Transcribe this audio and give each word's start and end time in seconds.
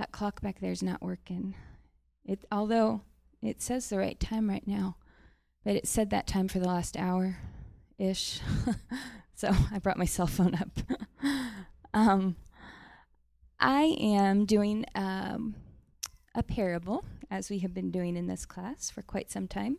That 0.00 0.12
clock 0.12 0.40
back 0.40 0.60
there 0.60 0.72
is 0.72 0.82
not 0.82 1.02
working. 1.02 1.54
It 2.24 2.46
although 2.50 3.02
it 3.42 3.60
says 3.60 3.90
the 3.90 3.98
right 3.98 4.18
time 4.18 4.48
right 4.48 4.66
now, 4.66 4.96
but 5.62 5.76
it 5.76 5.86
said 5.86 6.08
that 6.08 6.26
time 6.26 6.48
for 6.48 6.58
the 6.58 6.66
last 6.66 6.96
hour 6.96 7.36
ish. 7.98 8.40
so 9.34 9.50
I 9.70 9.78
brought 9.78 9.98
my 9.98 10.06
cell 10.06 10.26
phone 10.26 10.54
up. 10.54 10.70
um, 11.94 12.36
I 13.58 13.94
am 14.00 14.46
doing 14.46 14.86
um, 14.94 15.56
a 16.34 16.42
parable, 16.42 17.04
as 17.30 17.50
we 17.50 17.58
have 17.58 17.74
been 17.74 17.90
doing 17.90 18.16
in 18.16 18.26
this 18.26 18.46
class 18.46 18.88
for 18.88 19.02
quite 19.02 19.30
some 19.30 19.48
time. 19.48 19.76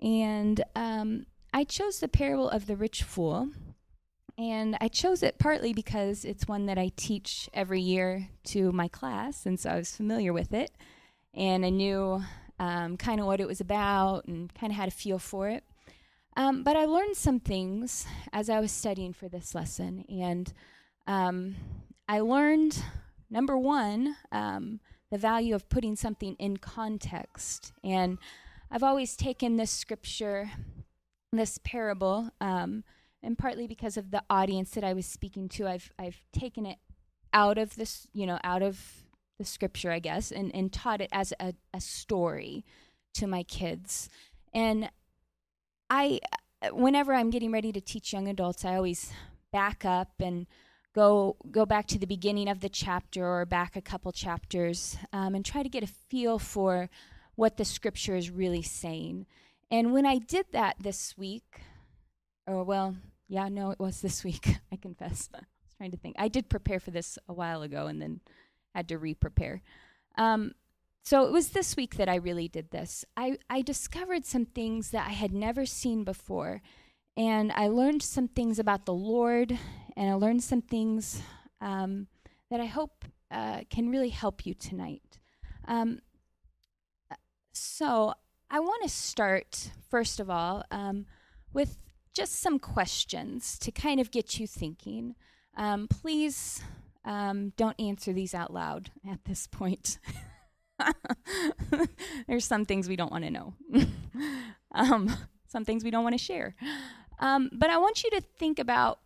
And 0.00 0.62
um, 0.76 1.26
I 1.52 1.64
chose 1.64 1.98
the 1.98 2.06
parable 2.06 2.48
of 2.48 2.68
the 2.68 2.76
rich 2.76 3.02
fool. 3.02 3.48
And 4.40 4.74
I 4.80 4.88
chose 4.88 5.22
it 5.22 5.38
partly 5.38 5.74
because 5.74 6.24
it's 6.24 6.48
one 6.48 6.64
that 6.64 6.78
I 6.78 6.92
teach 6.96 7.50
every 7.52 7.82
year 7.82 8.30
to 8.44 8.72
my 8.72 8.88
class, 8.88 9.44
and 9.44 9.60
so 9.60 9.68
I 9.68 9.76
was 9.76 9.94
familiar 9.94 10.32
with 10.32 10.54
it. 10.54 10.70
And 11.34 11.62
I 11.62 11.68
knew 11.68 12.22
um, 12.58 12.96
kind 12.96 13.20
of 13.20 13.26
what 13.26 13.40
it 13.40 13.46
was 13.46 13.60
about 13.60 14.24
and 14.24 14.52
kind 14.54 14.72
of 14.72 14.78
had 14.78 14.88
a 14.88 14.92
feel 14.92 15.18
for 15.18 15.50
it. 15.50 15.62
Um, 16.38 16.62
but 16.62 16.74
I 16.74 16.86
learned 16.86 17.18
some 17.18 17.38
things 17.38 18.06
as 18.32 18.48
I 18.48 18.60
was 18.60 18.72
studying 18.72 19.12
for 19.12 19.28
this 19.28 19.54
lesson. 19.54 20.06
And 20.08 20.50
um, 21.06 21.56
I 22.08 22.20
learned, 22.20 22.82
number 23.28 23.58
one, 23.58 24.16
um, 24.32 24.80
the 25.10 25.18
value 25.18 25.54
of 25.54 25.68
putting 25.68 25.96
something 25.96 26.34
in 26.38 26.56
context. 26.56 27.74
And 27.84 28.16
I've 28.70 28.84
always 28.84 29.16
taken 29.16 29.58
this 29.58 29.70
scripture, 29.70 30.50
this 31.30 31.58
parable, 31.62 32.30
um, 32.40 32.84
and 33.22 33.36
partly 33.36 33.66
because 33.66 33.96
of 33.96 34.10
the 34.10 34.22
audience 34.30 34.70
that 34.70 34.84
I 34.84 34.92
was 34.92 35.06
speaking 35.06 35.48
to, 35.50 35.66
I've 35.66 35.92
I've 35.98 36.22
taken 36.32 36.66
it 36.66 36.78
out 37.32 37.58
of 37.58 37.76
this, 37.76 38.06
you 38.12 38.26
know, 38.26 38.38
out 38.42 38.62
of 38.62 39.04
the 39.38 39.44
scripture, 39.44 39.90
I 39.90 40.00
guess, 40.00 40.30
and, 40.30 40.54
and 40.54 40.72
taught 40.72 41.00
it 41.00 41.08
as 41.12 41.32
a, 41.40 41.54
a 41.72 41.80
story 41.80 42.64
to 43.14 43.26
my 43.26 43.42
kids. 43.42 44.08
And 44.52 44.90
I 45.88 46.20
whenever 46.72 47.14
I'm 47.14 47.30
getting 47.30 47.52
ready 47.52 47.72
to 47.72 47.80
teach 47.80 48.12
young 48.12 48.28
adults, 48.28 48.64
I 48.64 48.76
always 48.76 49.12
back 49.52 49.84
up 49.84 50.12
and 50.20 50.46
go 50.94 51.36
go 51.50 51.64
back 51.64 51.86
to 51.88 51.98
the 51.98 52.06
beginning 52.06 52.48
of 52.48 52.60
the 52.60 52.68
chapter 52.68 53.24
or 53.24 53.46
back 53.46 53.76
a 53.76 53.82
couple 53.82 54.12
chapters 54.12 54.96
um, 55.12 55.34
and 55.34 55.44
try 55.44 55.62
to 55.62 55.68
get 55.68 55.82
a 55.82 55.86
feel 55.86 56.38
for 56.38 56.90
what 57.34 57.56
the 57.56 57.64
scripture 57.64 58.16
is 58.16 58.30
really 58.30 58.62
saying. 58.62 59.26
And 59.70 59.92
when 59.92 60.04
I 60.04 60.18
did 60.18 60.46
that 60.52 60.76
this 60.80 61.16
week, 61.16 61.62
or 62.46 62.64
well, 62.64 62.96
yeah, 63.30 63.48
no, 63.48 63.70
it 63.70 63.78
was 63.78 64.00
this 64.00 64.24
week. 64.24 64.56
I 64.72 64.76
confess. 64.76 65.30
I 65.34 65.38
was 65.38 65.74
trying 65.76 65.92
to 65.92 65.96
think. 65.96 66.16
I 66.18 66.26
did 66.26 66.48
prepare 66.48 66.80
for 66.80 66.90
this 66.90 67.16
a 67.28 67.32
while 67.32 67.62
ago 67.62 67.86
and 67.86 68.02
then 68.02 68.20
had 68.74 68.88
to 68.88 68.98
re-prepare. 68.98 69.62
Um, 70.18 70.52
so 71.04 71.24
it 71.24 71.32
was 71.32 71.50
this 71.50 71.76
week 71.76 71.96
that 71.96 72.08
I 72.08 72.16
really 72.16 72.48
did 72.48 72.72
this. 72.72 73.04
I, 73.16 73.38
I 73.48 73.62
discovered 73.62 74.26
some 74.26 74.46
things 74.46 74.90
that 74.90 75.06
I 75.06 75.12
had 75.12 75.32
never 75.32 75.64
seen 75.64 76.02
before. 76.02 76.60
And 77.16 77.52
I 77.52 77.68
learned 77.68 78.02
some 78.02 78.26
things 78.26 78.58
about 78.58 78.84
the 78.84 78.94
Lord, 78.94 79.56
and 79.96 80.10
I 80.10 80.14
learned 80.14 80.42
some 80.42 80.62
things 80.62 81.22
um, 81.60 82.08
that 82.50 82.60
I 82.60 82.66
hope 82.66 83.04
uh, 83.30 83.60
can 83.70 83.90
really 83.90 84.08
help 84.08 84.44
you 84.44 84.54
tonight. 84.54 85.18
Um, 85.68 86.00
so 87.52 88.14
I 88.50 88.58
want 88.58 88.82
to 88.82 88.88
start, 88.88 89.70
first 89.88 90.18
of 90.18 90.30
all, 90.30 90.64
um, 90.70 91.06
with 91.52 91.76
just 92.14 92.40
some 92.40 92.58
questions 92.58 93.58
to 93.58 93.70
kind 93.70 94.00
of 94.00 94.10
get 94.10 94.38
you 94.38 94.46
thinking. 94.46 95.14
Um, 95.56 95.88
please 95.88 96.62
um, 97.04 97.52
don't 97.56 97.78
answer 97.80 98.12
these 98.12 98.34
out 98.34 98.52
loud 98.52 98.90
at 99.10 99.24
this 99.24 99.46
point. 99.46 99.98
There's 102.26 102.44
some 102.44 102.64
things 102.64 102.88
we 102.88 102.96
don't 102.96 103.12
want 103.12 103.24
to 103.24 103.30
know, 103.30 103.54
um, 104.72 105.14
some 105.46 105.64
things 105.64 105.84
we 105.84 105.90
don't 105.90 106.04
want 106.04 106.14
to 106.14 106.24
share. 106.24 106.54
Um, 107.18 107.50
but 107.52 107.70
I 107.70 107.78
want 107.78 108.02
you 108.02 108.10
to 108.10 108.20
think 108.20 108.58
about 108.58 109.00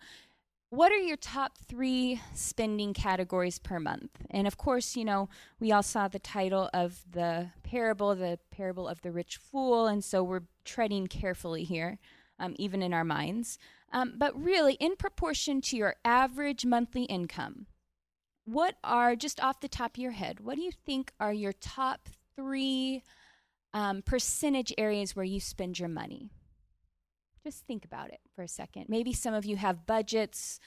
what 0.75 0.91
are 0.91 0.99
your 0.99 1.17
top 1.17 1.57
three 1.69 2.21
spending 2.35 2.95
categories 2.95 3.59
per 3.61 3.79
month? 3.79 4.11
And 4.31 4.47
of 4.47 4.57
course, 4.59 4.97
you 4.97 5.05
know, 5.05 5.29
we 5.61 5.71
all 5.71 5.85
saw 5.85 6.09
the 6.09 6.19
title 6.19 6.69
of 6.75 7.05
the 7.13 7.51
parable, 7.63 8.15
the 8.17 8.41
parable 8.51 8.89
of 8.89 9.01
the 9.03 9.13
rich 9.13 9.37
fool. 9.37 9.87
And 9.87 10.03
so 10.03 10.25
we're 10.25 10.43
treading 10.65 11.07
carefully 11.07 11.63
here, 11.63 11.99
um, 12.39 12.55
even 12.59 12.83
in 12.83 12.93
our 12.93 13.05
minds. 13.05 13.59
Um, 13.93 14.15
but 14.17 14.41
really, 14.41 14.75
in 14.75 14.97
proportion 14.97 15.61
to 15.63 15.77
your 15.77 15.97
average 16.05 16.67
monthly 16.67 17.05
income, 17.05 17.67
what 18.45 18.77
are, 18.83 19.17
just 19.17 19.43
off 19.43 19.61
the 19.61 19.69
top 19.69 19.97
of 19.97 20.03
your 20.03 20.13
head, 20.13 20.41
what 20.41 20.57
do 20.57 20.63
you 20.63 20.73
think 20.73 21.13
are 21.21 21.33
your 21.33 21.53
top 21.53 22.09
three 22.37 23.03
um, 23.73 24.03
percentage 24.03 24.73
areas 24.77 25.15
where 25.17 25.25
you 25.25 25.41
spend 25.41 25.79
your 25.79 25.89
money? 25.89 26.31
Just 27.45 27.67
think 27.67 27.85
about 27.85 28.09
it 28.09 28.21
for 28.35 28.43
a 28.43 28.49
second. 28.49 28.87
Maybe 28.89 29.13
some 29.13 29.35
of 29.35 29.45
you 29.45 29.57
have 29.57 29.87
budgets 29.87 30.59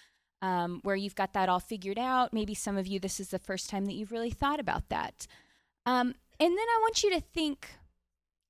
um, 0.42 0.80
where 0.84 0.96
you've 0.96 1.16
got 1.16 1.34
that 1.34 1.50
all 1.50 1.60
figured 1.60 2.00
out. 2.00 2.34
Maybe 2.34 2.54
some 2.54 2.78
of 2.78 2.88
you, 2.88 3.00
this 3.00 3.20
is 3.20 3.30
the 3.30 3.40
first 3.40 3.70
time 3.70 3.86
that 3.86 3.94
you've 3.94 4.12
really 4.12 4.30
thought 4.30 4.60
about 4.60 4.90
that. 4.90 5.28
Um, 5.86 6.16
and 6.40 6.52
then 6.52 6.58
I 6.58 6.80
want 6.82 7.04
you 7.04 7.12
to 7.14 7.22
think 7.22 7.70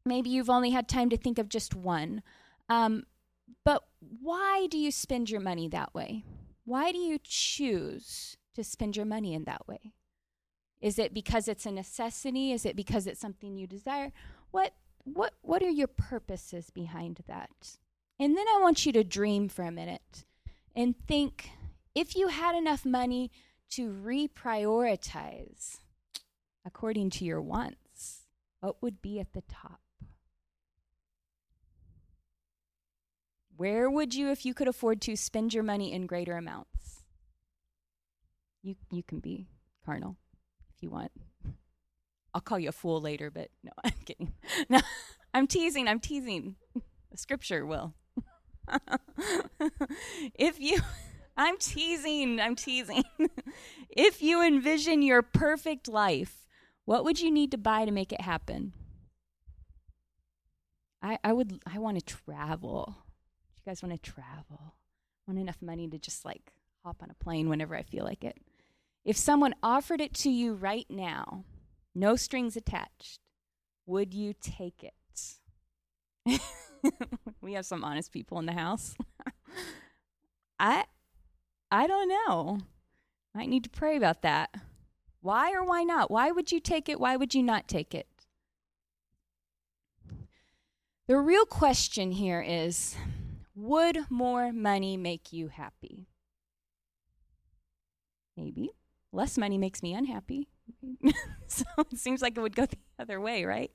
maybe 0.05 0.29
you've 0.29 0.49
only 0.49 0.71
had 0.71 0.87
time 0.87 1.09
to 1.09 1.17
think 1.17 1.37
of 1.37 1.49
just 1.49 1.73
one. 1.73 2.21
Um, 2.69 3.05
but 3.63 3.83
why 3.99 4.67
do 4.69 4.77
you 4.77 4.91
spend 4.91 5.29
your 5.29 5.41
money 5.41 5.67
that 5.69 5.93
way? 5.93 6.23
Why 6.65 6.91
do 6.91 6.97
you 6.97 7.19
choose 7.23 8.37
to 8.55 8.63
spend 8.63 8.97
your 8.97 9.05
money 9.05 9.33
in 9.33 9.45
that 9.45 9.67
way? 9.67 9.93
Is 10.81 10.99
it 10.99 11.13
because 11.13 11.47
it's 11.47 11.65
a 11.65 11.71
necessity? 11.71 12.51
Is 12.51 12.65
it 12.65 12.75
because 12.75 13.07
it's 13.07 13.19
something 13.19 13.55
you 13.55 13.67
desire? 13.67 14.11
What 14.51 14.73
what 15.03 15.33
what 15.41 15.63
are 15.63 15.69
your 15.69 15.87
purposes 15.87 16.69
behind 16.69 17.21
that? 17.27 17.77
And 18.19 18.35
then 18.37 18.45
I 18.47 18.59
want 18.61 18.85
you 18.85 18.91
to 18.93 19.03
dream 19.03 19.47
for 19.47 19.63
a 19.63 19.71
minute 19.71 20.25
and 20.75 20.95
think 21.07 21.49
if 21.95 22.15
you 22.15 22.27
had 22.27 22.55
enough 22.55 22.85
money 22.85 23.31
to 23.71 23.89
reprioritize 23.89 25.79
according 26.65 27.09
to 27.11 27.25
your 27.25 27.41
wants, 27.41 28.27
what 28.59 28.81
would 28.81 29.01
be 29.01 29.19
at 29.19 29.33
the 29.33 29.41
top? 29.41 29.79
Where 33.57 33.89
would 33.89 34.13
you, 34.13 34.29
if 34.29 34.45
you 34.45 34.53
could 34.53 34.67
afford 34.67 35.01
to, 35.01 35.15
spend 35.15 35.51
your 35.51 35.63
money 35.63 35.91
in 35.91 36.05
greater 36.05 36.37
amounts? 36.37 37.01
You 38.61 38.75
you 38.91 39.01
can 39.01 39.19
be 39.19 39.47
carnal 39.83 40.15
if 40.75 40.83
you 40.83 40.91
want. 40.91 41.11
I'll 42.35 42.41
call 42.41 42.59
you 42.59 42.69
a 42.69 42.73
fool 42.73 43.01
later, 43.01 43.31
but 43.31 43.49
no, 43.63 43.71
I'm 43.83 43.93
kidding. 44.05 44.33
No, 44.69 44.79
I'm 45.33 45.47
teasing. 45.47 45.87
I'm 45.87 45.99
teasing. 45.99 46.55
The 47.11 47.17
scripture 47.17 47.65
will. 47.65 47.95
if 50.35 50.59
you 50.59 50.79
I'm 51.35 51.57
teasing, 51.57 52.39
I'm 52.39 52.55
teasing. 52.55 53.03
if 53.89 54.21
you 54.21 54.45
envision 54.45 55.01
your 55.01 55.23
perfect 55.23 55.87
life, 55.87 56.45
what 56.85 57.03
would 57.03 57.19
you 57.19 57.31
need 57.31 57.49
to 57.51 57.57
buy 57.57 57.85
to 57.85 57.91
make 57.91 58.11
it 58.11 58.21
happen? 58.21 58.73
I, 61.01 61.17
I 61.23 61.33
would 61.33 61.59
I 61.65 61.79
want 61.79 61.97
to 61.97 62.05
travel. 62.05 62.97
Guys 63.67 63.83
want 63.83 64.01
to 64.01 64.11
travel? 64.11 64.75
Want 65.27 65.37
enough 65.37 65.61
money 65.61 65.89
to 65.89 65.97
just 65.97 66.23
like 66.23 66.53
hop 66.85 67.03
on 67.03 67.09
a 67.09 67.21
plane 67.21 67.49
whenever 67.49 67.75
I 67.75 67.83
feel 67.83 68.05
like 68.05 68.23
it. 68.23 68.37
If 69.03 69.17
someone 69.17 69.55
offered 69.61 69.99
it 69.99 70.13
to 70.15 70.29
you 70.29 70.53
right 70.53 70.85
now, 70.89 71.43
no 71.93 72.15
strings 72.15 72.55
attached, 72.55 73.19
would 73.85 74.13
you 74.13 74.33
take 74.39 74.85
it? 74.85 74.93
we 77.41 77.53
have 77.53 77.65
some 77.65 77.83
honest 77.83 78.13
people 78.13 78.39
in 78.39 78.45
the 78.45 78.53
house. 78.53 78.95
I 80.59 80.85
I 81.69 81.87
don't 81.87 82.07
know. 82.07 82.59
Might 83.35 83.49
need 83.49 83.65
to 83.65 83.69
pray 83.69 83.97
about 83.97 84.21
that. 84.21 84.55
Why 85.19 85.51
or 85.51 85.65
why 85.65 85.83
not? 85.83 86.09
Why 86.09 86.31
would 86.31 86.53
you 86.53 86.61
take 86.61 86.87
it? 86.87 87.01
Why 87.01 87.17
would 87.17 87.35
you 87.35 87.43
not 87.43 87.67
take 87.67 87.93
it? 87.93 88.07
The 91.07 91.17
real 91.17 91.45
question 91.45 92.13
here 92.13 92.41
is 92.41 92.95
would 93.57 93.97
more 94.09 94.53
money 94.53 94.95
make 94.95 95.33
you 95.33 95.47
happy? 95.47 96.07
Maybe 98.37 98.71
less 99.11 99.37
money 99.37 99.57
makes 99.57 99.81
me 99.81 99.93
unhappy. 99.93 100.47
so 101.47 101.65
it 101.79 101.97
seems 101.97 102.21
like 102.21 102.37
it 102.37 102.41
would 102.41 102.55
go 102.55 102.65
the 102.65 102.77
other 102.99 103.19
way, 103.19 103.45
right? 103.45 103.71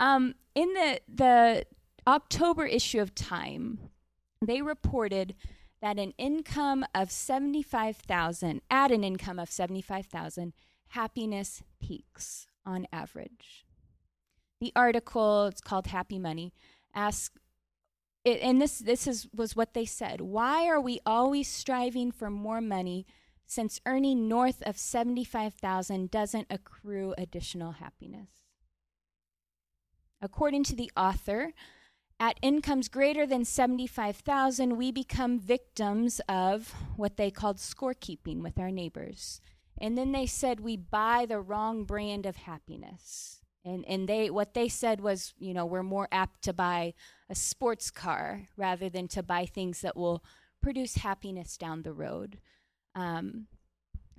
Um, 0.00 0.34
in 0.54 0.72
the 0.72 1.00
the 1.08 1.66
October 2.06 2.64
issue 2.66 3.00
of 3.00 3.14
Time, 3.14 3.78
they 4.44 4.62
reported 4.62 5.34
that 5.82 5.98
an 5.98 6.12
income 6.16 6.84
of 6.94 7.10
seventy 7.10 7.62
five 7.62 7.96
thousand, 7.96 8.62
at 8.70 8.90
an 8.90 9.04
income 9.04 9.38
of 9.38 9.50
seventy 9.50 9.82
five 9.82 10.06
thousand, 10.06 10.54
happiness 10.88 11.62
peaks 11.80 12.46
on 12.64 12.86
average. 12.92 13.66
The 14.60 14.72
article, 14.74 15.46
it's 15.46 15.60
called 15.60 15.88
Happy 15.88 16.18
Money, 16.18 16.54
asks 16.94 17.38
it, 18.24 18.40
and 18.40 18.60
this 18.60 18.78
this 18.78 19.06
is 19.06 19.28
was 19.34 19.54
what 19.54 19.74
they 19.74 19.84
said. 19.84 20.20
Why 20.20 20.66
are 20.66 20.80
we 20.80 21.00
always 21.04 21.48
striving 21.48 22.10
for 22.10 22.30
more 22.30 22.60
money 22.60 23.06
since 23.46 23.80
earning 23.86 24.28
north 24.28 24.62
of 24.62 24.78
75,000 24.78 26.10
doesn't 26.10 26.46
accrue 26.50 27.14
additional 27.18 27.72
happiness. 27.72 28.30
According 30.20 30.64
to 30.64 30.76
the 30.76 30.90
author, 30.96 31.52
at 32.18 32.38
incomes 32.40 32.88
greater 32.88 33.26
than 33.26 33.44
75,000, 33.44 34.76
we 34.76 34.90
become 34.90 35.38
victims 35.38 36.20
of 36.28 36.72
what 36.96 37.16
they 37.16 37.30
called 37.30 37.58
scorekeeping 37.58 38.42
with 38.42 38.58
our 38.58 38.70
neighbors. 38.70 39.40
And 39.76 39.98
then 39.98 40.12
they 40.12 40.26
said 40.26 40.60
we 40.60 40.76
buy 40.76 41.26
the 41.26 41.40
wrong 41.40 41.84
brand 41.84 42.24
of 42.24 42.36
happiness. 42.36 43.40
And 43.64 43.84
and 43.86 44.08
they 44.08 44.30
what 44.30 44.54
they 44.54 44.68
said 44.68 45.00
was, 45.00 45.32
you 45.38 45.54
know, 45.54 45.64
we're 45.64 45.82
more 45.82 46.08
apt 46.12 46.42
to 46.42 46.52
buy 46.52 46.94
a 47.30 47.34
sports 47.34 47.90
car 47.90 48.42
rather 48.56 48.88
than 48.88 49.08
to 49.08 49.22
buy 49.22 49.46
things 49.46 49.80
that 49.80 49.96
will 49.96 50.22
produce 50.62 50.96
happiness 50.96 51.56
down 51.56 51.82
the 51.82 51.92
road. 51.92 52.38
Um, 52.94 53.46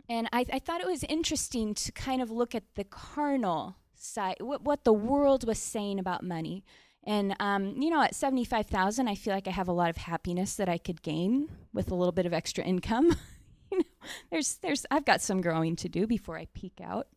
and 0.09 0.27
I, 0.31 0.45
I 0.51 0.59
thought 0.59 0.81
it 0.81 0.87
was 0.87 1.03
interesting 1.03 1.73
to 1.75 1.91
kind 1.91 2.21
of 2.21 2.29
look 2.29 2.53
at 2.53 2.63
the 2.75 2.83
carnal 2.83 3.77
side, 3.95 4.37
what, 4.39 4.61
what 4.63 4.83
the 4.83 4.93
world 4.93 5.47
was 5.47 5.59
saying 5.59 5.99
about 5.99 6.23
money. 6.23 6.63
And 7.03 7.35
um, 7.39 7.81
you 7.81 7.89
know, 7.89 8.01
at 8.01 8.15
seventy-five 8.15 8.65
thousand, 8.65 9.07
I 9.07 9.15
feel 9.15 9.33
like 9.33 9.47
I 9.47 9.51
have 9.51 9.67
a 9.67 9.73
lot 9.73 9.91
of 9.91 9.97
happiness 9.97 10.55
that 10.55 10.69
I 10.69 10.79
could 10.79 11.03
gain 11.03 11.49
with 11.71 11.91
a 11.91 11.95
little 11.95 12.11
bit 12.11 12.25
of 12.25 12.33
extra 12.33 12.63
income. 12.63 13.15
you 13.71 13.77
know, 13.77 13.83
there's, 14.31 14.55
there's, 14.57 14.85
I've 14.89 15.05
got 15.05 15.21
some 15.21 15.41
growing 15.41 15.75
to 15.77 15.89
do 15.89 16.07
before 16.07 16.37
I 16.37 16.47
peak 16.55 16.79
out. 16.83 17.07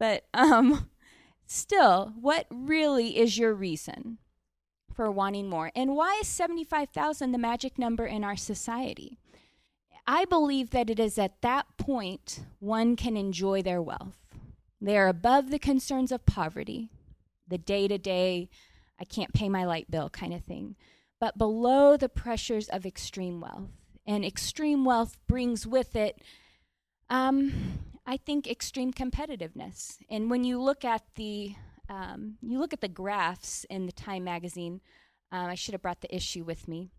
But 0.00 0.24
um, 0.34 0.90
still, 1.50 2.14
what 2.20 2.46
really 2.48 3.18
is 3.18 3.36
your 3.36 3.52
reason 3.52 4.18
for 4.94 5.10
wanting 5.10 5.48
more? 5.48 5.72
And 5.74 5.96
why 5.96 6.18
is 6.20 6.28
seventy-five 6.28 6.90
thousand 6.90 7.32
the 7.32 7.38
magic 7.38 7.78
number 7.78 8.06
in 8.06 8.24
our 8.24 8.36
society? 8.36 9.18
I 10.06 10.24
believe 10.24 10.70
that 10.70 10.88
it 10.88 10.98
is 10.98 11.18
at 11.18 11.42
that 11.42 11.66
point 11.76 12.40
one 12.58 12.96
can 12.96 13.16
enjoy 13.16 13.62
their 13.62 13.82
wealth. 13.82 14.16
They 14.80 14.96
are 14.96 15.08
above 15.08 15.50
the 15.50 15.58
concerns 15.58 16.10
of 16.10 16.24
poverty, 16.24 16.90
the 17.46 17.58
day 17.58 17.88
to 17.88 17.98
day 17.98 18.48
I 18.98 19.04
can't 19.04 19.34
pay 19.34 19.48
my 19.48 19.64
light 19.64 19.90
bill 19.90 20.08
kind 20.10 20.32
of 20.32 20.44
thing, 20.44 20.76
but 21.20 21.38
below 21.38 21.96
the 21.96 22.08
pressures 22.08 22.68
of 22.68 22.86
extreme 22.86 23.40
wealth. 23.40 23.70
And 24.06 24.24
extreme 24.24 24.84
wealth 24.84 25.16
brings 25.28 25.66
with 25.66 25.94
it, 25.96 26.22
um, 27.08 27.78
I 28.10 28.16
think, 28.16 28.48
extreme 28.48 28.92
competitiveness. 28.92 29.98
And 30.10 30.30
when 30.30 30.42
you 30.42 30.60
look 30.60 30.84
at 30.84 31.02
the 31.14 31.54
um, 31.90 32.38
you 32.40 32.58
look 32.58 32.72
at 32.72 32.80
the 32.80 32.88
graphs 32.88 33.64
in 33.68 33.86
the 33.86 33.92
Time 33.92 34.24
magazine. 34.24 34.80
Um, 35.32 35.46
I 35.46 35.54
should 35.56 35.74
have 35.74 35.82
brought 35.82 36.00
the 36.00 36.14
issue 36.14 36.44
with 36.44 36.68
me. 36.68 36.90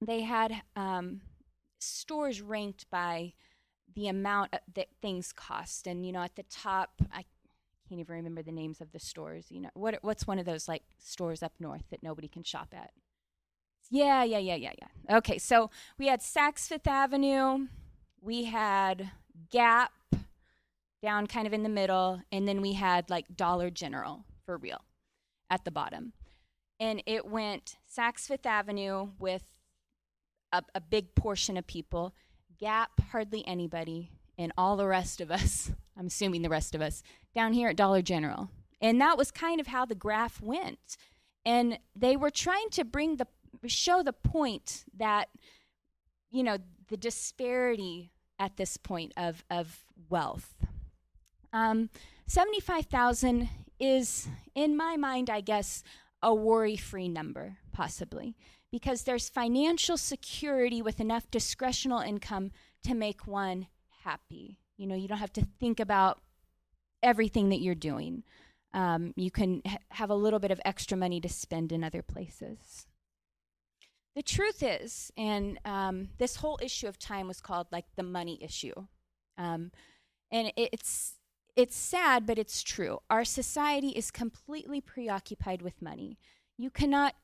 They 0.00 0.20
had 0.20 0.62
um, 0.76 1.22
stores 1.78 2.42
ranked 2.42 2.88
by 2.90 3.32
the 3.94 4.08
amount 4.08 4.54
that 4.74 4.88
things 5.00 5.32
cost, 5.32 5.86
and 5.86 6.04
you 6.04 6.12
know, 6.12 6.22
at 6.22 6.36
the 6.36 6.44
top, 6.44 6.90
I 7.12 7.24
can't 7.88 8.00
even 8.00 8.16
remember 8.16 8.42
the 8.42 8.52
names 8.52 8.80
of 8.80 8.92
the 8.92 8.98
stores. 8.98 9.46
You 9.50 9.62
know, 9.62 9.70
what 9.74 9.98
what's 10.02 10.26
one 10.26 10.38
of 10.38 10.44
those 10.44 10.68
like 10.68 10.82
stores 10.98 11.42
up 11.42 11.52
north 11.58 11.84
that 11.90 12.02
nobody 12.02 12.28
can 12.28 12.42
shop 12.42 12.74
at? 12.76 12.90
Yeah, 13.90 14.22
yeah, 14.22 14.38
yeah, 14.38 14.56
yeah, 14.56 14.72
yeah. 14.78 15.16
Okay, 15.16 15.38
so 15.38 15.70
we 15.98 16.08
had 16.08 16.20
Saks 16.20 16.68
Fifth 16.68 16.86
Avenue, 16.86 17.68
we 18.20 18.44
had 18.44 19.12
Gap 19.50 19.92
down 21.02 21.26
kind 21.26 21.46
of 21.46 21.52
in 21.52 21.62
the 21.62 21.68
middle, 21.68 22.20
and 22.32 22.46
then 22.46 22.60
we 22.60 22.72
had 22.74 23.10
like 23.10 23.36
Dollar 23.36 23.70
General 23.70 24.24
for 24.44 24.56
real 24.56 24.82
at 25.50 25.64
the 25.64 25.70
bottom. 25.70 26.12
And 26.78 27.02
it 27.06 27.26
went 27.26 27.76
Saks 27.94 28.26
Fifth 28.26 28.46
Avenue 28.46 29.10
with 29.18 29.44
a, 30.52 30.62
a 30.74 30.80
big 30.80 31.14
portion 31.14 31.56
of 31.56 31.66
people, 31.66 32.14
Gap, 32.58 33.00
hardly 33.10 33.46
anybody, 33.46 34.10
and 34.38 34.52
all 34.56 34.76
the 34.76 34.86
rest 34.86 35.20
of 35.20 35.30
us, 35.30 35.70
I'm 35.98 36.06
assuming 36.06 36.42
the 36.42 36.48
rest 36.48 36.74
of 36.74 36.80
us, 36.80 37.02
down 37.34 37.52
here 37.52 37.68
at 37.68 37.76
Dollar 37.76 38.02
General. 38.02 38.50
And 38.80 39.00
that 39.00 39.16
was 39.16 39.30
kind 39.30 39.60
of 39.60 39.66
how 39.66 39.84
the 39.84 39.94
graph 39.94 40.40
went. 40.42 40.96
And 41.44 41.78
they 41.94 42.16
were 42.16 42.30
trying 42.30 42.70
to 42.70 42.84
bring 42.84 43.16
the 43.16 43.26
show 43.66 44.02
the 44.02 44.12
point 44.12 44.84
that 44.96 45.28
you 46.30 46.42
know 46.42 46.58
the 46.88 46.96
disparity 46.96 48.12
at 48.38 48.56
this 48.56 48.76
point 48.76 49.12
of 49.16 49.44
of 49.50 49.84
wealth. 50.08 50.54
Um, 51.56 51.90
Seventy 52.28 52.60
five 52.60 52.86
thousand 52.86 53.48
is, 53.78 54.28
in 54.54 54.76
my 54.76 54.96
mind, 54.96 55.30
I 55.30 55.40
guess, 55.40 55.84
a 56.20 56.34
worry 56.34 56.76
free 56.76 57.08
number, 57.08 57.58
possibly, 57.72 58.36
because 58.72 59.04
there's 59.04 59.28
financial 59.28 59.96
security 59.96 60.82
with 60.82 60.98
enough 60.98 61.30
discretional 61.30 62.04
income 62.04 62.50
to 62.82 62.94
make 62.94 63.28
one 63.28 63.68
happy. 64.02 64.58
You 64.76 64.86
know, 64.88 64.96
you 64.96 65.06
don't 65.08 65.18
have 65.18 65.32
to 65.34 65.46
think 65.60 65.78
about 65.78 66.20
everything 67.00 67.50
that 67.50 67.60
you're 67.60 67.76
doing. 67.90 68.24
Um, 68.74 69.14
you 69.16 69.30
can 69.30 69.62
ha- 69.64 69.78
have 69.90 70.10
a 70.10 70.14
little 70.14 70.40
bit 70.40 70.50
of 70.50 70.60
extra 70.64 70.96
money 70.98 71.20
to 71.20 71.28
spend 71.28 71.70
in 71.70 71.84
other 71.84 72.02
places. 72.02 72.86
The 74.16 74.22
truth 74.22 74.62
is, 74.62 75.12
and 75.16 75.60
um, 75.64 76.08
this 76.18 76.36
whole 76.36 76.58
issue 76.60 76.88
of 76.88 76.98
time 76.98 77.28
was 77.28 77.40
called 77.40 77.68
like 77.70 77.86
the 77.94 78.02
money 78.02 78.38
issue. 78.42 78.74
Um, 79.38 79.70
and 80.32 80.52
it's 80.56 81.14
it's 81.56 81.74
sad, 81.74 82.26
but 82.26 82.38
it's 82.38 82.62
true. 82.62 83.00
Our 83.08 83.24
society 83.24 83.88
is 83.88 84.10
completely 84.10 84.80
preoccupied 84.80 85.62
with 85.62 85.80
money. 85.80 86.18
You 86.58 86.70
cannot 86.70 87.14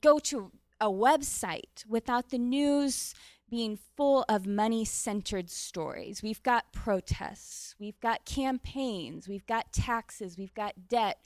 go 0.00 0.18
to 0.20 0.52
a 0.80 0.86
website 0.86 1.86
without 1.88 2.30
the 2.30 2.38
news 2.38 3.14
being 3.50 3.78
full 3.96 4.24
of 4.28 4.46
money 4.46 4.84
centered 4.84 5.50
stories. 5.50 6.22
We've 6.22 6.42
got 6.42 6.72
protests, 6.72 7.74
we've 7.78 8.00
got 8.00 8.24
campaigns, 8.24 9.28
we've 9.28 9.46
got 9.46 9.72
taxes, 9.72 10.38
we've 10.38 10.54
got 10.54 10.88
debt, 10.88 11.18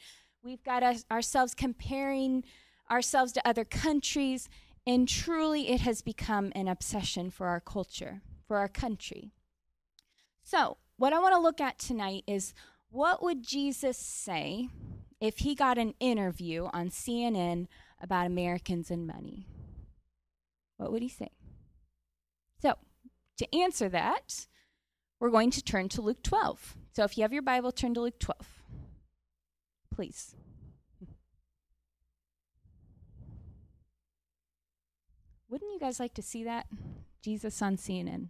we've 0.43 0.65
got 0.65 0.83
us, 0.83 1.05
ourselves 1.11 1.55
comparing 1.55 2.43
ourselves 2.91 3.33
to 3.33 3.49
other 3.49 3.65
countries, 3.65 4.49
and 4.87 5.09
truly 5.09 5.69
it 5.69 5.83
has 5.83 6.03
become 6.03 6.53
an 6.57 6.69
obsession 6.69 7.31
for 7.31 7.47
our 7.47 7.61
culture, 7.61 8.23
for 8.47 8.57
our 8.57 8.69
country. 8.69 9.31
So, 10.43 10.79
what 10.97 11.13
I 11.13 11.19
want 11.19 11.35
to 11.35 11.41
look 11.41 11.61
at 11.61 11.79
tonight 11.79 12.25
is 12.27 12.55
what 12.91 13.23
would 13.23 13.43
Jesus 13.43 13.99
say 13.99 14.69
if 15.21 15.39
he 15.39 15.55
got 15.55 15.79
an 15.79 15.95
interview 16.01 16.69
on 16.73 16.89
CNN 16.89 17.67
about 18.01 18.27
Americans 18.27 18.91
and 18.91 19.07
money? 19.07 19.47
What 20.77 20.93
would 20.93 21.03
he 21.03 21.09
say? 21.09 21.31
So, 22.61 22.75
to 23.39 23.55
answer 23.55 23.89
that, 23.89 24.47
we're 25.21 25.31
going 25.31 25.51
to 25.53 25.63
turn 25.63 25.89
to 25.91 26.03
Luke 26.03 26.23
12. 26.23 26.77
So, 26.93 27.05
if 27.05 27.17
you 27.17 27.23
have 27.23 27.33
your 27.33 27.43
Bible, 27.43 27.73
turn 27.73 27.95
to 27.95 28.01
Luke 28.01 28.19
12. 28.19 28.47
Please. 29.95 30.35
Wouldn't 35.49 35.73
you 35.73 35.81
guys 35.81 36.01
like 36.01 36.15
to 36.15 36.23
see 36.23 36.45
that? 36.45 36.67
Jesus 37.23 37.63
on 37.63 37.77
CNN. 37.77 38.29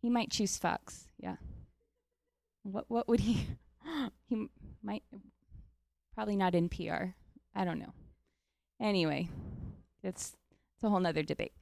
He 0.00 0.08
might 0.10 0.30
choose 0.30 0.56
Fox. 0.56 1.08
Yeah. 1.18 1.36
What 2.62 2.84
what 2.88 3.08
would 3.08 3.20
he 3.20 3.46
he 4.28 4.48
might 4.82 5.02
probably 6.14 6.36
not 6.36 6.52
NPR. 6.52 7.14
I 7.54 7.64
don't 7.64 7.78
know. 7.78 7.92
Anyway, 8.80 9.28
it's 10.02 10.36
it's 10.74 10.84
a 10.84 10.88
whole 10.88 11.00
nother 11.00 11.22
debate. 11.22 11.52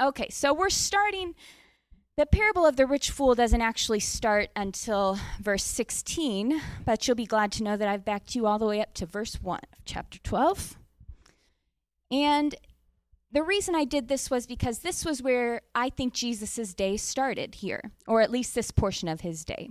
Okay, 0.00 0.28
so 0.30 0.54
we're 0.54 0.70
starting 0.70 1.34
the 2.16 2.26
parable 2.26 2.66
of 2.66 2.76
the 2.76 2.86
rich 2.86 3.10
fool 3.10 3.34
doesn't 3.34 3.62
actually 3.62 4.00
start 4.00 4.50
until 4.54 5.18
verse 5.40 5.64
16, 5.64 6.60
but 6.84 7.06
you'll 7.06 7.14
be 7.14 7.24
glad 7.24 7.50
to 7.52 7.62
know 7.62 7.78
that 7.78 7.88
I've 7.88 8.04
backed 8.04 8.34
you 8.34 8.46
all 8.46 8.58
the 8.58 8.66
way 8.66 8.80
up 8.82 8.92
to 8.94 9.06
verse 9.06 9.40
1 9.40 9.58
of 9.72 9.78
chapter 9.86 10.18
12. 10.18 10.76
And 12.10 12.54
the 13.32 13.42
reason 13.42 13.74
I 13.74 13.84
did 13.84 14.08
this 14.08 14.30
was 14.30 14.46
because 14.46 14.78
this 14.78 15.04
was 15.04 15.22
where 15.22 15.62
I 15.74 15.90
think 15.90 16.14
Jesus' 16.14 16.74
day 16.74 16.96
started 16.96 17.56
here, 17.56 17.92
or 18.06 18.20
at 18.20 18.30
least 18.30 18.54
this 18.54 18.70
portion 18.70 19.08
of 19.08 19.20
his 19.20 19.44
day. 19.44 19.70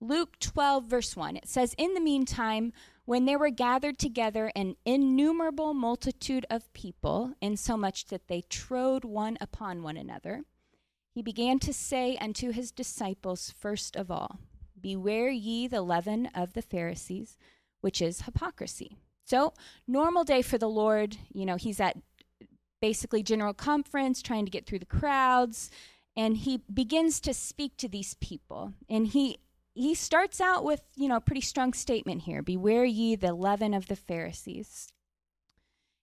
Luke 0.00 0.38
12, 0.38 0.84
verse 0.84 1.16
1, 1.16 1.36
it 1.36 1.48
says, 1.48 1.74
In 1.76 1.94
the 1.94 2.00
meantime, 2.00 2.72
when 3.04 3.24
there 3.24 3.38
were 3.38 3.50
gathered 3.50 3.98
together 3.98 4.52
an 4.54 4.76
innumerable 4.84 5.74
multitude 5.74 6.46
of 6.50 6.72
people, 6.72 7.32
insomuch 7.40 8.06
that 8.06 8.28
they 8.28 8.42
trode 8.42 9.04
one 9.04 9.38
upon 9.40 9.82
one 9.82 9.96
another, 9.96 10.42
he 11.10 11.22
began 11.22 11.58
to 11.60 11.72
say 11.72 12.16
unto 12.18 12.52
his 12.52 12.70
disciples, 12.70 13.52
first 13.58 13.96
of 13.96 14.10
all, 14.10 14.38
Beware 14.80 15.30
ye 15.30 15.66
the 15.66 15.82
leaven 15.82 16.26
of 16.34 16.52
the 16.52 16.62
Pharisees, 16.62 17.36
which 17.80 18.00
is 18.00 18.22
hypocrisy. 18.22 18.98
So, 19.24 19.52
normal 19.86 20.22
day 20.22 20.42
for 20.42 20.58
the 20.58 20.68
Lord, 20.68 21.16
you 21.32 21.44
know, 21.44 21.56
he's 21.56 21.80
at 21.80 21.96
basically 22.80 23.22
general 23.22 23.54
conference, 23.54 24.22
trying 24.22 24.44
to 24.44 24.50
get 24.50 24.66
through 24.66 24.78
the 24.78 24.86
crowds, 24.86 25.70
and 26.16 26.36
he 26.38 26.62
begins 26.72 27.20
to 27.20 27.34
speak 27.34 27.76
to 27.76 27.88
these 27.88 28.14
people. 28.14 28.74
And 28.88 29.06
he 29.08 29.38
he 29.74 29.94
starts 29.94 30.40
out 30.40 30.64
with, 30.64 30.82
you 30.96 31.06
know, 31.06 31.16
a 31.16 31.20
pretty 31.20 31.40
strong 31.40 31.72
statement 31.72 32.22
here. 32.22 32.42
Beware 32.42 32.84
ye 32.84 33.14
the 33.14 33.32
leaven 33.32 33.74
of 33.74 33.86
the 33.86 33.94
Pharisees. 33.94 34.92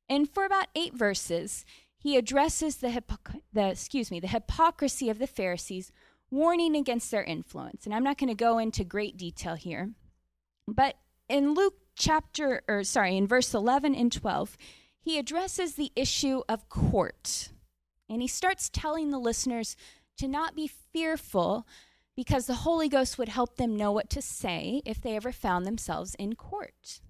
And 0.08 0.30
for 0.30 0.46
about 0.46 0.68
8 0.76 0.94
verses, 0.94 1.66
he 1.98 2.16
addresses 2.16 2.78
the, 2.78 3.04
the 3.52 3.70
excuse 3.70 4.12
me 4.12 4.22
the 4.22 4.28
hypocrisy 4.28 5.10
of 5.10 5.20
the 5.20 5.28
Pharisees, 5.28 5.92
warning 6.32 6.76
against 6.76 7.12
their 7.12 7.24
influence. 7.24 7.86
And 7.86 7.94
I'm 7.94 8.04
not 8.04 8.18
going 8.18 8.30
to 8.30 8.36
go 8.36 8.60
into 8.60 8.86
great 8.86 9.18
detail 9.18 9.56
here, 9.56 9.92
but 10.68 10.96
in 11.28 11.54
Luke 11.54 11.76
chapter 11.98 12.64
or 12.68 12.84
sorry, 12.84 13.18
in 13.18 13.28
verse 13.28 13.54
11 13.54 13.96
and 13.96 14.12
12, 14.12 14.58
he 15.06 15.20
addresses 15.20 15.76
the 15.76 15.92
issue 15.96 16.42
of 16.50 16.68
court. 16.68 17.50
And 18.10 18.24
he 18.24 18.28
starts 18.28 18.70
telling 18.70 19.12
the 19.12 19.20
listeners 19.20 19.78
to 20.18 20.28
not 20.28 20.56
be 20.56 20.68
fearful 20.68 21.68
because 22.16 22.48
the 22.48 22.56
Holy 22.56 22.90
Ghost 22.90 23.20
would 23.20 23.30
help 23.30 23.58
them 23.58 23.78
know 23.78 23.92
what 23.92 24.10
to 24.10 24.22
say 24.22 24.82
if 24.84 25.00
they 25.00 25.16
ever 25.16 25.32
found 25.32 25.64
themselves 25.64 26.16
in 26.16 26.34
court. 26.34 27.02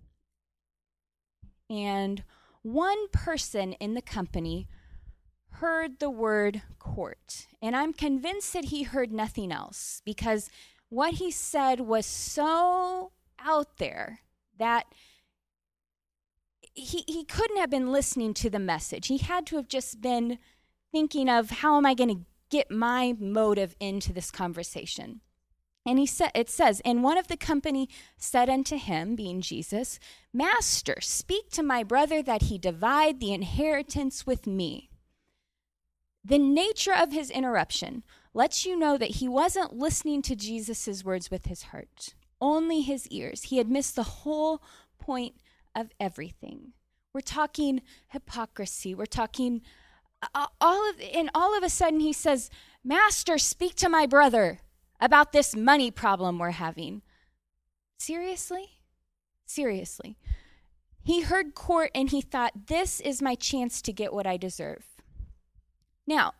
And 1.69 2.25
one 2.63 3.07
person 3.13 3.73
in 3.73 3.93
the 3.93 4.01
company 4.01 4.67
heard 5.51 5.99
the 5.99 6.09
word 6.09 6.63
court. 6.79 7.47
And 7.61 7.77
I'm 7.77 7.93
convinced 7.93 8.51
that 8.51 8.65
he 8.65 8.83
heard 8.83 9.13
nothing 9.13 9.53
else 9.53 10.01
because 10.03 10.49
what 10.89 11.13
he 11.13 11.31
said 11.31 11.79
was 11.79 12.05
so 12.05 13.13
out 13.39 13.77
there 13.77 14.19
that 14.57 14.85
he, 16.75 17.03
he 17.08 17.24
couldn't 17.24 17.58
have 17.58 17.70
been 17.70 17.91
listening 17.91 18.34
to 18.36 18.50
the 18.50 18.60
message. 18.60 19.08
He 19.08 19.17
had 19.17 19.46
to 19.48 19.55
have 19.55 19.67
just 19.67 20.01
been 20.01 20.38
thinking 20.91 21.29
of 21.29 21.50
how 21.50 21.77
am 21.77 21.86
I 21.86 21.94
going 21.94 22.10
to 22.10 22.25
get 22.50 22.70
my 22.70 23.15
motive 23.17 23.75
into 23.79 24.13
this 24.13 24.29
conversation. 24.29 25.22
And 25.86 26.00
he 26.00 26.05
said 26.05 26.32
it 26.34 26.50
says, 26.50 26.82
and 26.84 27.03
one 27.03 27.17
of 27.17 27.27
the 27.27 27.38
company 27.38 27.89
said 28.17 28.50
unto 28.50 28.77
him, 28.77 29.15
being 29.15 29.41
Jesus, 29.41 30.00
Master, 30.34 30.98
speak 31.00 31.51
to 31.51 31.63
my 31.63 31.84
brother 31.84 32.22
that 32.24 32.44
he 32.44 32.58
divide 32.58 33.20
the 33.20 33.34
inheritance 33.34 34.25
with 34.25 34.48
me. 34.48 34.89
The 36.24 36.39
nature 36.39 36.94
of 36.94 37.12
his 37.12 37.29
interruption 37.29 38.03
lets 38.34 38.65
you 38.65 38.77
know 38.77 38.98
that 38.98 39.17
he 39.17 39.27
wasn't 39.27 39.77
listening 39.77 40.24
to 40.24 40.36
Jesus' 40.36 41.05
words 41.05 41.29
with 41.29 41.46
his 41.46 41.63
heart, 41.63 42.15
only 42.41 42.82
his 42.82 43.08
ears. 43.10 43.44
He 43.44 43.60
had 43.60 43.70
missed 43.70 43.96
the 43.96 44.03
whole 44.03 44.62
point 45.00 45.36
of 45.75 45.91
everything. 46.00 46.74
We're 47.13 47.22
talking 47.22 47.82
hypocrisy. 48.10 48.96
We're 48.96 49.05
talking 49.05 49.62
all 50.34 50.89
of, 50.89 50.96
and 51.13 51.29
all 51.36 51.55
of 51.58 51.63
a 51.63 51.70
sudden 51.70 52.00
he 52.00 52.13
says, 52.13 52.50
Master, 52.84 53.38
speak 53.38 53.75
to 53.75 53.89
my 53.89 54.05
brother 54.05 54.60
about 55.00 55.32
this 55.32 55.55
money 55.55 55.91
problem 55.91 56.39
we're 56.39 56.51
having. 56.51 57.01
Seriously? 57.98 58.79
Seriously. 59.46 60.17
He 61.03 61.22
heard 61.22 61.53
court 61.53 61.91
and 61.94 62.10
he 62.10 62.22
thought, 62.22 62.67
this 62.67 63.00
is 63.00 63.22
my 63.22 63.36
chance 63.36 63.82
to 63.84 63.94
get 63.94 64.13
what 64.13 64.25
I 64.25 64.38
deserve. 64.38 64.86
Now, 66.08 66.34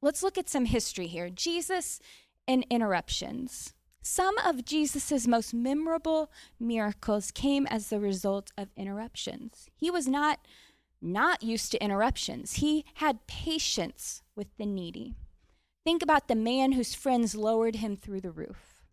let's 0.00 0.22
look 0.22 0.38
at 0.38 0.48
some 0.48 0.66
history 0.66 1.08
here 1.08 1.28
Jesus 1.30 2.00
and 2.46 2.64
interruptions. 2.70 3.74
Some 4.02 4.36
of 4.38 4.64
Jesus' 4.64 5.28
most 5.28 5.54
memorable 5.54 6.30
miracles 6.58 7.30
came 7.30 7.66
as 7.68 7.88
the 7.88 8.00
result 8.00 8.50
of 8.58 8.68
interruptions. 8.76 9.70
He 9.76 9.90
was 9.90 10.08
not 10.08 10.40
not 11.00 11.42
used 11.42 11.72
to 11.72 11.82
interruptions. 11.82 12.54
He 12.54 12.84
had 12.94 13.26
patience 13.26 14.22
with 14.36 14.46
the 14.56 14.66
needy. 14.66 15.16
Think 15.84 16.02
about 16.02 16.28
the 16.28 16.36
man 16.36 16.72
whose 16.72 16.94
friends 16.94 17.34
lowered 17.34 17.76
him 17.76 17.96
through 17.96 18.20
the 18.20 18.30
roof, 18.30 18.84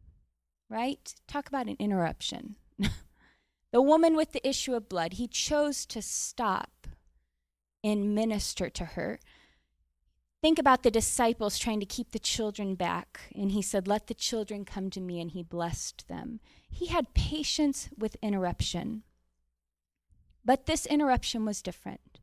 right? 0.70 1.14
Talk 1.28 1.48
about 1.48 1.68
an 1.68 1.76
interruption. 1.78 2.56
the 3.72 3.82
woman 3.82 4.16
with 4.16 4.32
the 4.32 4.48
issue 4.48 4.74
of 4.74 4.90
blood, 4.90 5.14
he 5.14 5.28
chose 5.28 5.86
to 5.88 6.02
stop 6.02 6.88
and 7.84 8.16
minister 8.16 8.70
to 8.72 8.86
her. 8.86 9.20
Think 10.42 10.58
about 10.58 10.84
the 10.84 10.92
disciples 10.92 11.58
trying 11.58 11.82
to 11.82 11.86
keep 11.86 12.12
the 12.12 12.20
children 12.20 12.76
back, 12.76 13.20
and 13.36 13.52
he 13.52 13.62
said, 13.62 13.88
Let 13.88 14.08
the 14.08 14.14
children 14.14 14.64
come 14.64 14.90
to 14.92 15.02
me, 15.02 15.20
and 15.20 15.32
he 15.32 15.44
blessed 15.44 16.08
them. 16.08 16.40
He 16.70 16.88
had 16.88 17.14
patience 17.14 17.90
with 17.98 18.16
interruption. 18.22 19.04
But 20.46 20.66
this 20.66 20.86
interruption 20.86 21.46
was 21.46 21.62
different. 21.62 22.20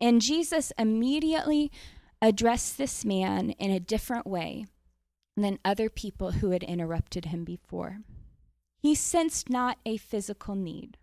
And 0.00 0.22
Jesus 0.22 0.72
immediately 0.78 1.72
addressed 2.22 2.78
this 2.78 3.04
man 3.04 3.50
in 3.50 3.70
a 3.70 3.80
different 3.80 4.26
way 4.26 4.66
than 5.36 5.58
other 5.64 5.90
people 5.90 6.32
who 6.32 6.50
had 6.50 6.62
interrupted 6.62 7.26
him 7.26 7.44
before. 7.44 7.98
He 8.78 8.94
sensed 8.94 9.50
not 9.50 9.78
a 9.84 9.96
physical 9.96 10.54
need. 10.54 10.98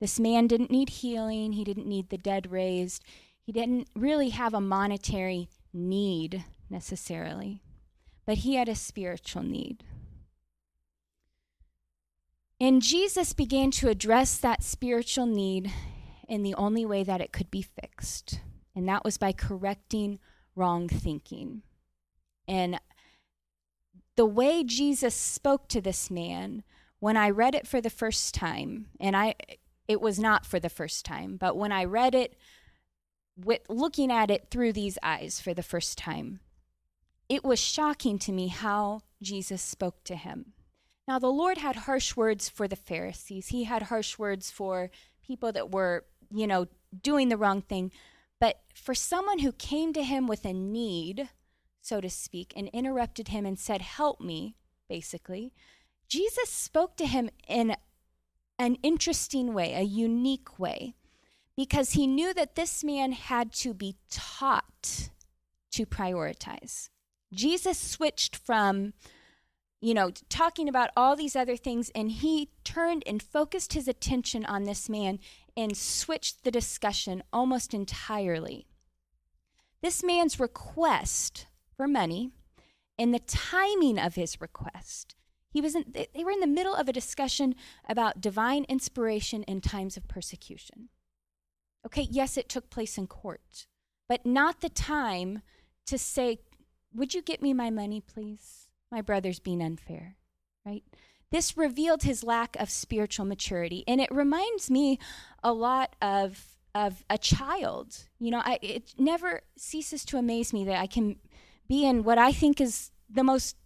This 0.00 0.20
man 0.20 0.46
didn't 0.46 0.70
need 0.70 0.90
healing, 0.90 1.52
he 1.52 1.64
didn't 1.64 1.86
need 1.86 2.10
the 2.10 2.18
dead 2.18 2.50
raised, 2.50 3.02
he 3.40 3.52
didn't 3.52 3.88
really 3.94 4.30
have 4.30 4.52
a 4.52 4.60
monetary 4.60 5.48
need 5.76 6.44
necessarily, 6.68 7.62
but 8.24 8.38
he 8.38 8.54
had 8.54 8.68
a 8.68 8.74
spiritual 8.74 9.42
need. 9.42 9.84
And 12.58 12.82
Jesus 12.82 13.32
began 13.32 13.70
to 13.72 13.88
address 13.88 14.38
that 14.38 14.62
spiritual 14.62 15.26
need 15.26 15.70
in 16.28 16.42
the 16.42 16.54
only 16.54 16.86
way 16.86 17.04
that 17.04 17.20
it 17.20 17.32
could 17.32 17.50
be 17.50 17.62
fixed, 17.62 18.40
and 18.74 18.88
that 18.88 19.04
was 19.04 19.18
by 19.18 19.32
correcting 19.32 20.18
wrong 20.54 20.88
thinking. 20.88 21.62
And 22.48 22.80
the 24.16 24.26
way 24.26 24.64
Jesus 24.64 25.14
spoke 25.14 25.68
to 25.68 25.80
this 25.80 26.10
man, 26.10 26.62
when 26.98 27.16
I 27.16 27.28
read 27.30 27.54
it 27.54 27.66
for 27.66 27.80
the 27.80 27.90
first 27.90 28.34
time, 28.34 28.86
and 28.98 29.16
I 29.16 29.34
it 29.86 30.00
was 30.00 30.18
not 30.18 30.44
for 30.44 30.58
the 30.58 30.68
first 30.68 31.04
time, 31.04 31.36
but 31.36 31.56
when 31.56 31.70
I 31.70 31.84
read 31.84 32.14
it 32.14 32.36
with 33.36 33.60
looking 33.68 34.10
at 34.10 34.30
it 34.30 34.48
through 34.50 34.72
these 34.72 34.98
eyes 35.02 35.40
for 35.40 35.54
the 35.54 35.62
first 35.62 35.98
time, 35.98 36.40
it 37.28 37.44
was 37.44 37.58
shocking 37.58 38.18
to 38.20 38.32
me 38.32 38.48
how 38.48 39.02
Jesus 39.22 39.62
spoke 39.62 40.04
to 40.04 40.16
him. 40.16 40.52
Now, 41.08 41.18
the 41.18 41.28
Lord 41.28 41.58
had 41.58 41.76
harsh 41.76 42.16
words 42.16 42.48
for 42.48 42.66
the 42.66 42.76
Pharisees. 42.76 43.48
He 43.48 43.64
had 43.64 43.84
harsh 43.84 44.18
words 44.18 44.50
for 44.50 44.90
people 45.24 45.52
that 45.52 45.70
were, 45.70 46.04
you 46.30 46.46
know, 46.46 46.66
doing 47.02 47.28
the 47.28 47.36
wrong 47.36 47.62
thing. 47.62 47.92
But 48.40 48.60
for 48.74 48.94
someone 48.94 49.38
who 49.38 49.52
came 49.52 49.92
to 49.92 50.02
him 50.02 50.26
with 50.26 50.44
a 50.44 50.52
need, 50.52 51.28
so 51.80 52.00
to 52.00 52.10
speak, 52.10 52.52
and 52.56 52.68
interrupted 52.68 53.28
him 53.28 53.46
and 53.46 53.58
said, 53.58 53.82
Help 53.82 54.20
me, 54.20 54.56
basically, 54.88 55.52
Jesus 56.08 56.48
spoke 56.48 56.96
to 56.96 57.06
him 57.06 57.30
in 57.48 57.76
an 58.58 58.76
interesting 58.82 59.54
way, 59.54 59.74
a 59.74 59.82
unique 59.82 60.58
way, 60.58 60.94
because 61.56 61.92
he 61.92 62.06
knew 62.06 62.34
that 62.34 62.54
this 62.54 62.84
man 62.84 63.12
had 63.12 63.52
to 63.52 63.72
be 63.72 63.96
taught 64.10 65.10
to 65.72 65.86
prioritize. 65.86 66.88
Jesus 67.32 67.78
switched 67.78 68.36
from 68.36 68.92
you 69.80 69.94
know, 69.94 70.10
talking 70.28 70.68
about 70.68 70.90
all 70.96 71.16
these 71.16 71.36
other 71.36 71.56
things, 71.56 71.90
and 71.94 72.10
he 72.10 72.50
turned 72.64 73.02
and 73.06 73.22
focused 73.22 73.74
his 73.74 73.86
attention 73.86 74.44
on 74.46 74.64
this 74.64 74.88
man 74.88 75.18
and 75.56 75.76
switched 75.76 76.44
the 76.44 76.50
discussion 76.50 77.22
almost 77.32 77.74
entirely. 77.74 78.66
This 79.82 80.02
man's 80.02 80.40
request 80.40 81.46
for 81.76 81.86
money 81.86 82.30
and 82.98 83.12
the 83.12 83.20
timing 83.20 83.98
of 83.98 84.14
his 84.14 84.40
request. 84.40 85.14
He 85.50 85.60
was 85.60 85.74
in, 85.74 85.84
they 85.92 86.24
were 86.24 86.30
in 86.30 86.40
the 86.40 86.46
middle 86.46 86.74
of 86.74 86.88
a 86.88 86.92
discussion 86.92 87.54
about 87.88 88.20
divine 88.20 88.64
inspiration 88.68 89.42
in 89.44 89.60
times 89.60 89.96
of 89.96 90.08
persecution. 90.08 90.88
Okay, 91.86 92.06
yes, 92.10 92.36
it 92.36 92.48
took 92.48 92.68
place 92.68 92.98
in 92.98 93.06
court, 93.06 93.66
but 94.08 94.26
not 94.26 94.60
the 94.60 94.68
time 94.68 95.42
to 95.86 95.96
say, 95.96 96.40
Would 96.92 97.14
you 97.14 97.22
get 97.22 97.40
me 97.40 97.54
my 97.54 97.70
money, 97.70 98.00
please? 98.00 98.66
my 98.90 99.00
brother's 99.00 99.38
being 99.38 99.62
unfair, 99.62 100.16
right? 100.64 100.82
This 101.30 101.56
revealed 101.56 102.04
his 102.04 102.22
lack 102.22 102.56
of 102.56 102.70
spiritual 102.70 103.26
maturity. 103.26 103.84
And 103.88 104.00
it 104.00 104.10
reminds 104.10 104.70
me 104.70 104.98
a 105.42 105.52
lot 105.52 105.96
of, 106.00 106.56
of 106.74 107.04
a 107.10 107.18
child. 107.18 108.04
You 108.18 108.30
know, 108.30 108.42
I, 108.44 108.58
it 108.62 108.94
never 108.96 109.42
ceases 109.56 110.04
to 110.06 110.18
amaze 110.18 110.52
me 110.52 110.64
that 110.64 110.80
I 110.80 110.86
can 110.86 111.16
be 111.68 111.84
in 111.84 112.04
what 112.04 112.18
I 112.18 112.32
think 112.32 112.60
is 112.60 112.90
the 113.10 113.24
most, 113.24 113.56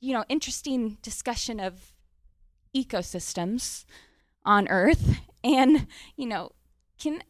you 0.00 0.12
know, 0.12 0.24
interesting 0.28 0.98
discussion 1.00 1.60
of 1.60 1.92
ecosystems 2.76 3.84
on 4.44 4.68
Earth. 4.68 5.20
And, 5.42 5.86
you 6.16 6.26
know, 6.26 6.50
can 6.98 7.22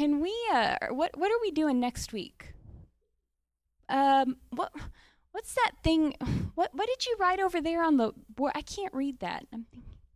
can 0.00 0.18
we 0.18 0.34
uh 0.50 0.76
what 0.88 1.10
what 1.18 1.30
are 1.30 1.40
we 1.42 1.50
doing 1.50 1.78
next 1.78 2.10
week? 2.10 2.54
Um 3.86 4.36
what 4.48 4.72
what's 5.32 5.52
that 5.52 5.72
thing? 5.84 6.14
What 6.54 6.70
what 6.72 6.88
did 6.88 7.04
you 7.04 7.16
write 7.20 7.38
over 7.38 7.60
there 7.60 7.82
on 7.84 7.98
the 7.98 8.12
board? 8.34 8.52
I 8.54 8.62
can't 8.62 8.94
read 8.94 9.20
that. 9.20 9.44
I'm 9.52 9.66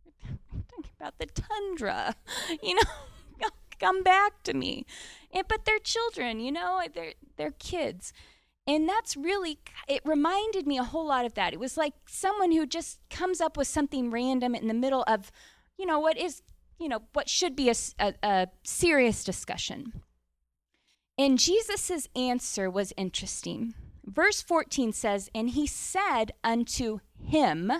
thinking, 0.03 0.39
thinking 0.71 0.91
about 0.99 1.19
the 1.19 1.27
tundra. 1.27 2.15
You 2.63 2.75
know, 2.75 2.81
come 3.79 4.01
back 4.01 4.41
to 4.43 4.55
me. 4.55 4.87
And, 5.31 5.47
but 5.47 5.65
they're 5.65 5.79
children. 5.79 6.39
You 6.39 6.51
know, 6.51 6.81
they're 6.91 7.13
they're 7.37 7.51
kids. 7.51 8.11
And 8.67 8.89
that's 8.89 9.15
really, 9.15 9.59
it 9.87 10.01
reminded 10.03 10.65
me 10.65 10.79
a 10.79 10.83
whole 10.83 11.05
lot 11.05 11.23
of 11.23 11.35
that. 11.35 11.53
It 11.53 11.59
was 11.59 11.77
like 11.77 11.93
someone 12.07 12.51
who 12.51 12.65
just 12.65 12.97
comes 13.11 13.39
up 13.39 13.57
with 13.57 13.67
something 13.67 14.09
random 14.09 14.55
in 14.55 14.67
the 14.67 14.73
middle 14.73 15.03
of, 15.07 15.31
you 15.77 15.85
know, 15.85 15.99
what 15.99 16.17
is, 16.17 16.41
you 16.79 16.87
know, 16.87 17.03
what 17.13 17.29
should 17.29 17.55
be 17.55 17.69
a, 17.69 17.75
a, 17.99 18.13
a 18.23 18.47
serious 18.63 19.23
discussion. 19.23 20.01
And 21.17 21.39
Jesus' 21.39 22.07
answer 22.15 22.69
was 22.69 22.93
interesting. 22.97 23.73
Verse 24.05 24.41
14 24.41 24.91
says, 24.91 25.29
And 25.33 25.51
he 25.51 25.65
said 25.65 26.33
unto 26.43 26.99
him, 27.17 27.71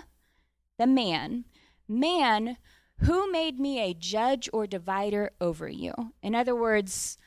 the 0.78 0.86
man, 0.86 1.44
Man, 1.88 2.56
who 3.00 3.30
made 3.30 3.60
me 3.60 3.78
a 3.78 3.94
judge 3.94 4.48
or 4.52 4.66
divider 4.66 5.30
over 5.40 5.68
you? 5.68 5.92
In 6.22 6.34
other 6.34 6.54
words, 6.54 7.18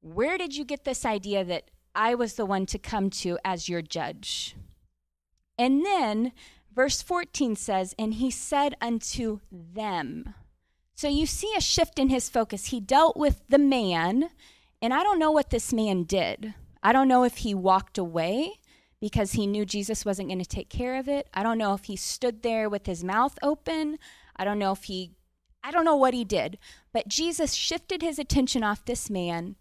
where 0.00 0.38
did 0.38 0.56
you 0.56 0.64
get 0.64 0.84
this 0.84 1.04
idea 1.04 1.44
that 1.44 1.70
I 1.94 2.14
was 2.14 2.34
the 2.34 2.46
one 2.46 2.66
to 2.66 2.78
come 2.78 3.10
to 3.10 3.38
as 3.44 3.68
your 3.68 3.82
judge? 3.82 4.56
And 5.56 5.84
then 5.84 6.32
verse 6.74 7.02
14 7.02 7.56
says, 7.56 7.94
And 7.98 8.14
he 8.14 8.30
said 8.30 8.74
unto 8.80 9.40
them. 9.50 10.34
So 10.98 11.06
you 11.06 11.26
see 11.26 11.54
a 11.56 11.60
shift 11.60 12.00
in 12.00 12.08
his 12.08 12.28
focus. 12.28 12.66
He 12.66 12.80
dealt 12.80 13.16
with 13.16 13.42
the 13.48 13.56
man, 13.56 14.30
and 14.82 14.92
I 14.92 15.04
don't 15.04 15.20
know 15.20 15.30
what 15.30 15.50
this 15.50 15.72
man 15.72 16.02
did. 16.02 16.54
I 16.82 16.92
don't 16.92 17.06
know 17.06 17.22
if 17.22 17.36
he 17.36 17.54
walked 17.54 17.98
away 17.98 18.54
because 19.00 19.30
he 19.30 19.46
knew 19.46 19.64
Jesus 19.64 20.04
wasn't 20.04 20.28
going 20.28 20.40
to 20.40 20.44
take 20.44 20.68
care 20.68 20.96
of 20.96 21.06
it. 21.06 21.28
I 21.32 21.44
don't 21.44 21.56
know 21.56 21.72
if 21.74 21.84
he 21.84 21.94
stood 21.94 22.42
there 22.42 22.68
with 22.68 22.86
his 22.86 23.04
mouth 23.04 23.38
open. 23.44 24.00
I 24.34 24.42
don't 24.42 24.58
know 24.58 24.72
if 24.72 24.82
he, 24.82 25.12
I 25.62 25.70
don't 25.70 25.84
know 25.84 25.94
what 25.94 26.14
he 26.14 26.24
did. 26.24 26.58
But 26.92 27.06
Jesus 27.06 27.54
shifted 27.54 28.02
his 28.02 28.18
attention 28.18 28.64
off 28.64 28.84
this 28.84 29.08
man 29.08 29.54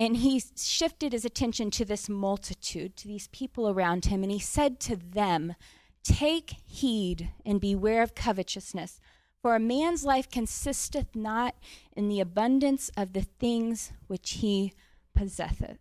and 0.00 0.16
he 0.16 0.42
shifted 0.56 1.12
his 1.12 1.24
attention 1.24 1.70
to 1.70 1.84
this 1.84 2.08
multitude, 2.08 2.96
to 2.96 3.06
these 3.06 3.28
people 3.28 3.68
around 3.68 4.06
him. 4.06 4.24
And 4.24 4.32
he 4.32 4.40
said 4.40 4.80
to 4.80 4.96
them, 4.96 5.54
Take 6.02 6.56
heed 6.66 7.30
and 7.46 7.60
beware 7.60 8.02
of 8.02 8.16
covetousness. 8.16 8.98
For 9.42 9.54
a 9.54 9.60
man's 9.60 10.04
life 10.04 10.30
consisteth 10.30 11.14
not 11.14 11.54
in 11.96 12.08
the 12.08 12.20
abundance 12.20 12.90
of 12.96 13.14
the 13.14 13.22
things 13.22 13.92
which 14.06 14.32
he 14.32 14.74
possesseth. 15.14 15.78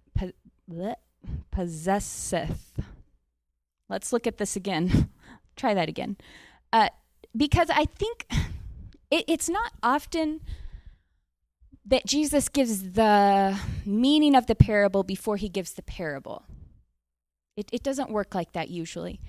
possesseth. 1.51 2.79
Let's 3.89 4.13
look 4.13 4.27
at 4.27 4.37
this 4.37 4.55
again. 4.55 5.09
Try 5.55 5.73
that 5.73 5.89
again. 5.89 6.15
Uh, 6.71 6.89
because 7.35 7.69
I 7.69 7.85
think 7.85 8.25
it, 9.11 9.25
it's 9.27 9.49
not 9.49 9.73
often 9.83 10.39
that 11.85 12.05
Jesus 12.05 12.49
gives 12.49 12.91
the 12.91 13.59
meaning 13.85 14.35
of 14.35 14.45
the 14.45 14.55
parable 14.55 15.03
before 15.03 15.37
he 15.37 15.49
gives 15.49 15.73
the 15.73 15.81
parable. 15.81 16.43
It, 17.57 17.69
it 17.73 17.83
doesn't 17.83 18.11
work 18.11 18.35
like 18.35 18.53
that 18.53 18.69
usually. 18.69 19.19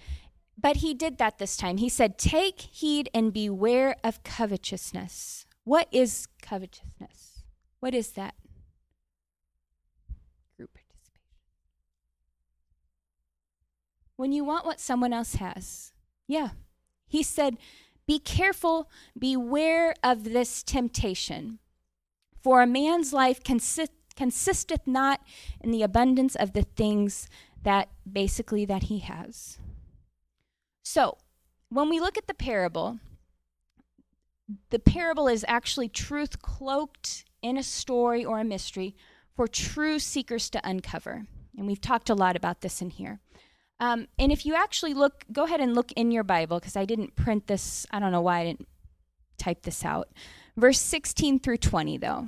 But 0.60 0.76
he 0.78 0.92
did 0.92 1.18
that 1.18 1.38
this 1.38 1.56
time. 1.56 1.78
He 1.78 1.88
said, 1.88 2.18
Take 2.18 2.60
heed 2.60 3.08
and 3.14 3.32
beware 3.32 3.96
of 4.04 4.22
covetousness. 4.22 5.46
What 5.64 5.88
is 5.90 6.26
covetousness? 6.42 7.44
What 7.80 7.94
is 7.94 8.10
that? 8.12 8.34
Group 10.58 10.74
participation. 10.74 11.22
When 14.16 14.32
you 14.32 14.44
want 14.44 14.66
what 14.66 14.80
someone 14.80 15.14
else 15.14 15.36
has. 15.36 15.92
Yeah. 16.26 16.50
He 17.06 17.22
said, 17.22 17.56
Be 18.06 18.18
careful, 18.18 18.90
beware 19.18 19.94
of 20.02 20.24
this 20.24 20.62
temptation. 20.62 21.58
For 22.42 22.60
a 22.60 22.66
man's 22.66 23.14
life 23.14 23.42
consist, 23.42 23.92
consisteth 24.14 24.86
not 24.86 25.20
in 25.60 25.70
the 25.70 25.82
abundance 25.82 26.34
of 26.34 26.52
the 26.52 26.62
things 26.62 27.28
that 27.62 27.88
basically 28.10 28.66
that 28.66 28.84
he 28.84 28.98
has. 28.98 29.58
So, 30.82 31.18
when 31.68 31.88
we 31.88 32.00
look 32.00 32.18
at 32.18 32.26
the 32.26 32.34
parable, 32.34 32.98
the 34.70 34.78
parable 34.78 35.28
is 35.28 35.44
actually 35.46 35.88
truth 35.88 36.42
cloaked 36.42 37.24
in 37.42 37.56
a 37.56 37.62
story 37.62 38.24
or 38.24 38.40
a 38.40 38.44
mystery 38.44 38.96
for 39.36 39.46
true 39.46 39.98
seekers 39.98 40.50
to 40.50 40.68
uncover. 40.68 41.26
And 41.56 41.66
we've 41.66 41.80
talked 41.80 42.10
a 42.10 42.14
lot 42.14 42.36
about 42.36 42.60
this 42.60 42.82
in 42.82 42.90
here. 42.90 43.20
Um, 43.78 44.08
and 44.18 44.30
if 44.30 44.44
you 44.44 44.54
actually 44.54 44.94
look, 44.94 45.24
go 45.32 45.44
ahead 45.44 45.60
and 45.60 45.74
look 45.74 45.92
in 45.92 46.10
your 46.10 46.24
Bible 46.24 46.58
because 46.58 46.76
I 46.76 46.84
didn't 46.84 47.16
print 47.16 47.46
this. 47.46 47.86
I 47.90 47.98
don't 47.98 48.12
know 48.12 48.20
why 48.20 48.40
I 48.40 48.44
didn't 48.44 48.68
type 49.38 49.62
this 49.62 49.84
out. 49.84 50.08
Verse 50.56 50.78
16 50.78 51.40
through 51.40 51.56
20, 51.56 51.96
though. 51.96 52.26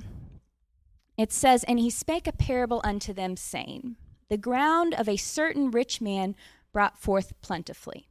It 1.17 1.31
says, 1.31 1.63
And 1.65 1.79
he 1.79 1.89
spake 1.91 2.25
a 2.25 2.31
parable 2.31 2.81
unto 2.83 3.13
them, 3.13 3.37
saying, 3.37 3.97
The 4.29 4.37
ground 4.37 4.95
of 4.95 5.07
a 5.07 5.17
certain 5.17 5.69
rich 5.69 6.01
man 6.01 6.35
brought 6.71 6.97
forth 6.97 7.33
plentifully. 7.41 8.07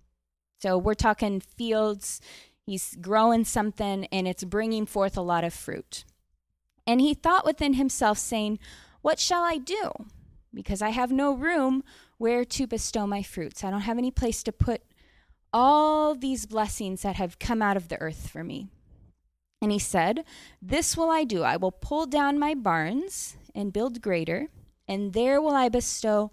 So 0.62 0.78
we're 0.78 0.94
talking 0.94 1.40
fields. 1.40 2.20
He's 2.64 2.96
growing 3.00 3.44
something 3.44 4.06
and 4.12 4.28
it's 4.28 4.44
bringing 4.44 4.86
forth 4.86 5.16
a 5.16 5.22
lot 5.22 5.42
of 5.42 5.52
fruit. 5.52 6.04
And 6.86 7.00
he 7.00 7.14
thought 7.14 7.44
within 7.44 7.74
himself, 7.74 8.16
saying, 8.16 8.60
What 9.00 9.18
shall 9.18 9.42
I 9.42 9.58
do? 9.58 9.90
Because 10.54 10.80
I 10.80 10.90
have 10.90 11.10
no 11.10 11.32
room 11.32 11.82
where 12.16 12.44
to 12.44 12.68
bestow 12.68 13.08
my 13.08 13.24
fruits. 13.24 13.64
I 13.64 13.72
don't 13.72 13.80
have 13.80 13.98
any 13.98 14.12
place 14.12 14.44
to 14.44 14.52
put 14.52 14.82
all 15.52 16.14
these 16.14 16.46
blessings 16.46 17.02
that 17.02 17.16
have 17.16 17.40
come 17.40 17.60
out 17.60 17.76
of 17.76 17.88
the 17.88 18.00
earth 18.00 18.28
for 18.28 18.44
me. 18.44 18.68
And 19.60 19.72
he 19.72 19.80
said, 19.80 20.24
This 20.60 20.96
will 20.96 21.10
I 21.10 21.24
do. 21.24 21.42
I 21.42 21.56
will 21.56 21.72
pull 21.72 22.06
down 22.06 22.38
my 22.38 22.54
barns 22.54 23.36
and 23.52 23.72
build 23.72 24.00
greater, 24.00 24.46
and 24.86 25.12
there 25.12 25.42
will 25.42 25.56
I 25.56 25.68
bestow 25.68 26.30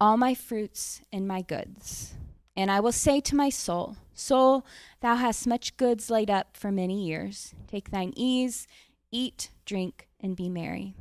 all 0.00 0.16
my 0.16 0.34
fruits 0.34 1.00
and 1.12 1.28
my 1.28 1.42
goods. 1.42 2.14
And 2.58 2.70
I 2.70 2.80
will 2.80 2.92
say 2.92 3.20
to 3.20 3.36
my 3.36 3.50
soul, 3.50 3.96
Soul, 4.14 4.66
thou 5.00 5.14
hast 5.14 5.46
much 5.46 5.76
goods 5.76 6.10
laid 6.10 6.28
up 6.28 6.56
for 6.56 6.72
many 6.72 7.06
years. 7.06 7.54
Take 7.68 7.90
thine 7.90 8.12
ease, 8.16 8.66
eat, 9.12 9.50
drink, 9.64 10.08
and 10.18 10.34
be 10.34 10.48
merry. 10.48 10.94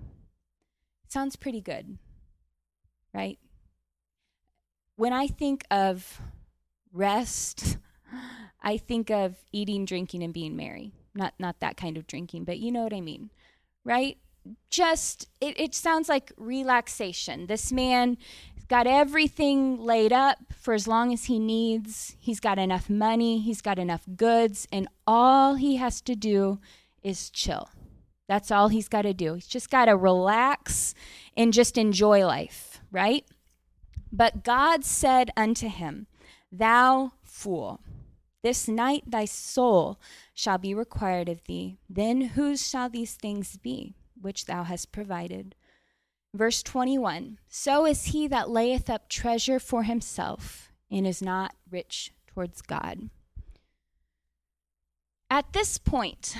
Sounds 1.07 1.35
pretty 1.35 1.61
good, 1.61 1.97
right? 3.11 3.39
when 4.97 5.13
I 5.13 5.27
think 5.27 5.63
of 5.71 6.19
rest, 6.91 7.77
I 8.61 8.77
think 8.77 9.09
of 9.09 9.37
eating, 9.53 9.85
drinking, 9.85 10.23
and 10.23 10.33
being 10.33 10.57
merry. 10.57 10.91
Not 11.15 11.33
not 11.39 11.61
that 11.61 11.77
kind 11.77 11.97
of 11.97 12.05
drinking, 12.05 12.43
but 12.43 12.59
you 12.59 12.71
know 12.71 12.83
what 12.83 12.93
I 12.93 13.01
mean, 13.01 13.31
right? 13.85 14.17
Just 14.69 15.29
it, 15.39 15.59
it 15.59 15.73
sounds 15.73 16.09
like 16.09 16.31
relaxation. 16.37 17.47
This 17.47 17.71
man 17.71 18.17
got 18.67 18.88
everything 18.88 19.80
laid 19.80 20.12
up 20.12 20.39
for 20.60 20.73
as 20.73 20.88
long 20.88 21.13
as 21.13 21.25
he 21.25 21.39
needs. 21.39 22.15
He's 22.19 22.39
got 22.39 22.60
enough 22.60 22.89
money, 22.89 23.39
he's 23.39 23.62
got 23.62 23.80
enough 23.80 24.03
goods, 24.15 24.67
and 24.71 24.88
all 25.06 25.56
he 25.56 25.77
has 25.77 26.01
to 26.01 26.15
do 26.15 26.60
is 27.01 27.30
chill. 27.30 27.69
That's 28.27 28.51
all 28.51 28.67
he's 28.67 28.89
got 28.89 29.03
to 29.03 29.13
do. 29.13 29.36
He's 29.36 29.47
just 29.47 29.69
got 29.69 29.86
to 29.86 29.95
relax 29.95 30.93
and 31.36 31.53
just 31.53 31.77
enjoy 31.77 32.25
life, 32.25 32.82
right? 32.91 33.23
But 34.12 34.43
God 34.43 34.84
said 34.84 35.32
unto 35.38 35.69
him, 35.69 36.08
Thou 36.51 37.13
fool, 37.23 37.82
this 38.43 38.67
night 38.67 39.03
thy 39.08 39.25
soul 39.25 39.99
shall 40.34 40.58
be 40.58 40.73
required 40.73 41.30
of 41.30 41.43
thee. 41.45 41.80
Then 41.89 42.21
whose 42.21 42.67
shall 42.67 42.89
these 42.89 43.15
things 43.15 43.58
be 43.58 43.95
which 44.19 44.45
thou 44.45 44.63
hast 44.63 44.91
provided? 44.91 45.56
Verse 46.33 46.61
21 46.63 47.39
So 47.47 47.85
is 47.85 48.05
he 48.05 48.27
that 48.27 48.49
layeth 48.49 48.89
up 48.89 49.09
treasure 49.09 49.59
for 49.59 49.83
himself 49.83 50.71
and 50.91 51.07
is 51.07 51.21
not 51.21 51.55
rich 51.69 52.13
towards 52.27 52.61
God. 52.61 53.09
At 55.29 55.51
this 55.53 55.77
point, 55.77 56.35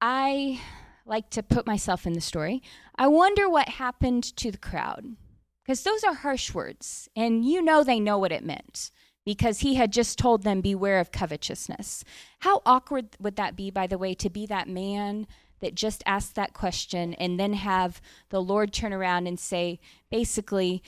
I 0.00 0.60
like 1.04 1.30
to 1.30 1.42
put 1.42 1.66
myself 1.66 2.06
in 2.06 2.12
the 2.12 2.20
story. 2.20 2.62
I 2.96 3.08
wonder 3.08 3.48
what 3.48 3.68
happened 3.68 4.24
to 4.36 4.50
the 4.50 4.58
crowd 4.58 5.16
because 5.64 5.82
those 5.82 6.04
are 6.04 6.14
harsh 6.14 6.54
words, 6.54 7.08
and 7.16 7.44
you 7.44 7.62
know 7.62 7.82
they 7.82 8.00
know 8.00 8.18
what 8.18 8.32
it 8.32 8.44
meant 8.44 8.90
because 9.24 9.60
he 9.60 9.74
had 9.74 9.92
just 9.92 10.18
told 10.18 10.42
them, 10.42 10.60
Beware 10.60 11.00
of 11.00 11.12
covetousness. 11.12 12.04
How 12.40 12.62
awkward 12.66 13.16
would 13.20 13.36
that 13.36 13.56
be, 13.56 13.70
by 13.70 13.86
the 13.86 13.98
way, 13.98 14.14
to 14.14 14.30
be 14.30 14.46
that 14.46 14.68
man 14.68 15.26
that 15.60 15.74
just 15.74 16.02
asked 16.06 16.34
that 16.34 16.54
question 16.54 17.14
and 17.14 17.38
then 17.38 17.52
have 17.54 18.00
the 18.30 18.42
Lord 18.42 18.72
turn 18.72 18.92
around 18.92 19.26
and 19.26 19.38
say, 19.38 19.78
basically, 20.10 20.82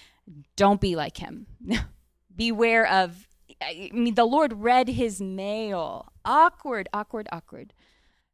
don't 0.56 0.80
be 0.80 0.96
like 0.96 1.18
him. 1.18 1.46
Beware 2.36 2.86
of, 2.86 3.28
I 3.60 3.90
mean, 3.92 4.14
the 4.14 4.24
Lord 4.24 4.62
read 4.62 4.88
his 4.88 5.20
mail. 5.20 6.12
Awkward, 6.24 6.88
awkward, 6.92 7.28
awkward, 7.30 7.74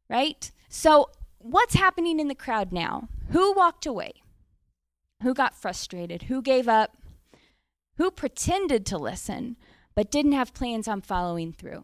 right? 0.09 0.51
So, 0.69 1.09
what's 1.39 1.75
happening 1.75 2.19
in 2.19 2.27
the 2.27 2.35
crowd 2.35 2.71
now? 2.71 3.09
Who 3.31 3.53
walked 3.53 3.85
away? 3.85 4.13
Who 5.23 5.33
got 5.33 5.59
frustrated? 5.59 6.23
Who 6.23 6.41
gave 6.41 6.67
up? 6.67 6.95
Who 7.97 8.09
pretended 8.11 8.85
to 8.87 8.97
listen 8.97 9.57
but 9.93 10.11
didn't 10.11 10.31
have 10.31 10.53
plans 10.53 10.87
on 10.87 11.01
following 11.01 11.51
through? 11.51 11.83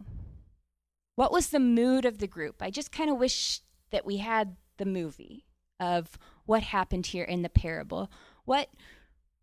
What 1.16 1.32
was 1.32 1.50
the 1.50 1.60
mood 1.60 2.06
of 2.06 2.20
the 2.20 2.28
group? 2.28 2.62
I 2.62 2.70
just 2.70 2.92
kind 2.92 3.10
of 3.10 3.18
wish 3.18 3.62
that 3.96 4.06
we 4.06 4.18
had 4.18 4.58
the 4.78 4.86
movie 4.86 5.46
of 5.80 6.20
what 6.46 6.64
happened 6.64 7.06
here 7.06 7.24
in 7.24 7.44
the 7.44 7.50
parable. 7.50 8.12
What 8.44 8.68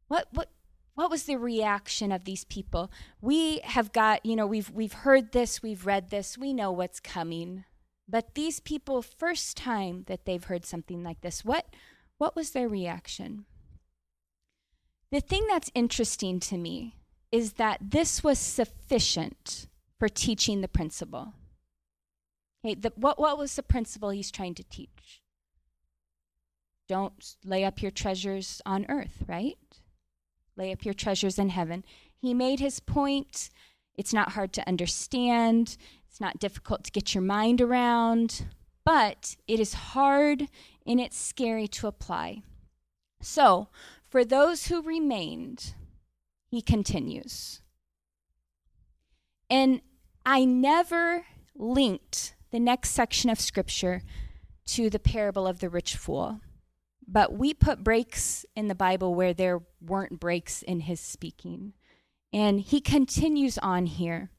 what 0.09 0.29
what 0.33 0.51
what 0.95 1.09
was 1.11 1.23
the 1.23 1.37
reaction 1.37 2.12
of 2.12 2.25
these 2.25 2.45
people? 2.45 2.91
We 3.23 3.61
have 3.65 3.95
got, 3.95 4.27
you 4.27 4.37
know, 4.37 4.47
we've 4.47 4.69
we've 4.69 4.93
heard 4.93 5.33
this, 5.33 5.62
we've 5.62 5.87
read 5.87 6.11
this, 6.11 6.37
we 6.37 6.53
know 6.53 6.71
what's 6.71 7.01
coming. 7.01 7.65
But 8.07 8.35
these 8.35 8.61
people 8.61 9.01
first 9.01 9.57
time 9.57 10.05
that 10.07 10.27
they've 10.27 10.45
heard 10.45 10.67
something 10.67 11.03
like 11.03 11.23
this, 11.23 11.47
what 11.47 11.69
what 12.19 12.37
was 12.37 12.51
their 12.51 12.69
reaction? 12.69 13.47
The 15.11 15.23
thing 15.23 15.47
that's 15.49 15.71
interesting 15.75 16.41
to 16.41 16.59
me 16.59 16.97
is 17.31 17.55
that 17.55 17.79
this 17.81 18.23
was 18.23 18.38
sufficient 18.38 19.67
for 19.99 20.11
teaching 20.11 20.61
the 20.61 20.69
principle. 20.69 21.33
Okay, 22.64 22.75
the, 22.75 22.92
what, 22.96 23.18
what 23.18 23.38
was 23.38 23.57
the 23.57 23.62
principle 23.62 24.11
he's 24.11 24.31
trying 24.31 24.55
to 24.55 24.64
teach? 24.64 25.22
Don't 26.88 27.37
lay 27.44 27.64
up 27.64 27.83
your 27.83 27.90
treasures 27.90 28.61
on 28.64 28.87
earth, 28.88 29.22
right? 29.27 29.57
Lay 30.57 30.72
up 30.72 30.85
your 30.85 30.94
treasures 30.94 31.38
in 31.38 31.48
heaven. 31.48 31.85
He 32.20 32.35
made 32.35 32.61
his 32.61 32.79
point. 32.79 33.51
It's 33.96 34.12
not 34.12 34.33
hard 34.33 34.53
to 34.55 34.68
understand, 34.68 35.77
it's 36.09 36.20
not 36.20 36.38
difficult 36.38 36.85
to 36.85 36.90
get 36.90 37.14
your 37.14 37.22
mind 37.22 37.61
around, 37.61 38.46
but 38.85 39.37
it 39.46 39.61
is 39.61 39.75
hard 39.75 40.48
and 40.87 41.01
it's 41.01 41.18
scary 41.18 41.68
to 41.68 41.87
apply. 41.87 42.42
So, 43.20 43.68
for 44.09 44.25
those 44.25 44.66
who 44.66 44.83
remained, 44.83 45.75
he 46.51 46.61
continues. 46.61 47.61
And 49.48 49.81
I 50.25 50.44
never 50.44 51.27
linked 51.55 52.35
the 52.53 52.61
next 52.61 52.91
section 52.91 53.31
of 53.31 53.41
scripture 53.41 54.03
to 54.67 54.88
the 54.88 54.99
parable 54.99 55.47
of 55.47 55.59
the 55.59 55.69
rich 55.69 55.97
fool. 55.97 56.41
But 57.09 57.33
we 57.33 57.53
put 57.53 57.83
breaks 57.83 58.47
in 58.55 58.69
the 58.69 58.75
Bible 58.75 59.15
where 59.15 59.35
there 59.35 59.62
weren't 59.81 60.21
breaks 60.21 60.62
in 60.62 60.81
his 60.81 61.01
speaking. 61.01 61.73
And 62.33 62.61
he 62.61 62.81
continues 62.81 63.59
on 63.59 63.87
here. 63.87 64.31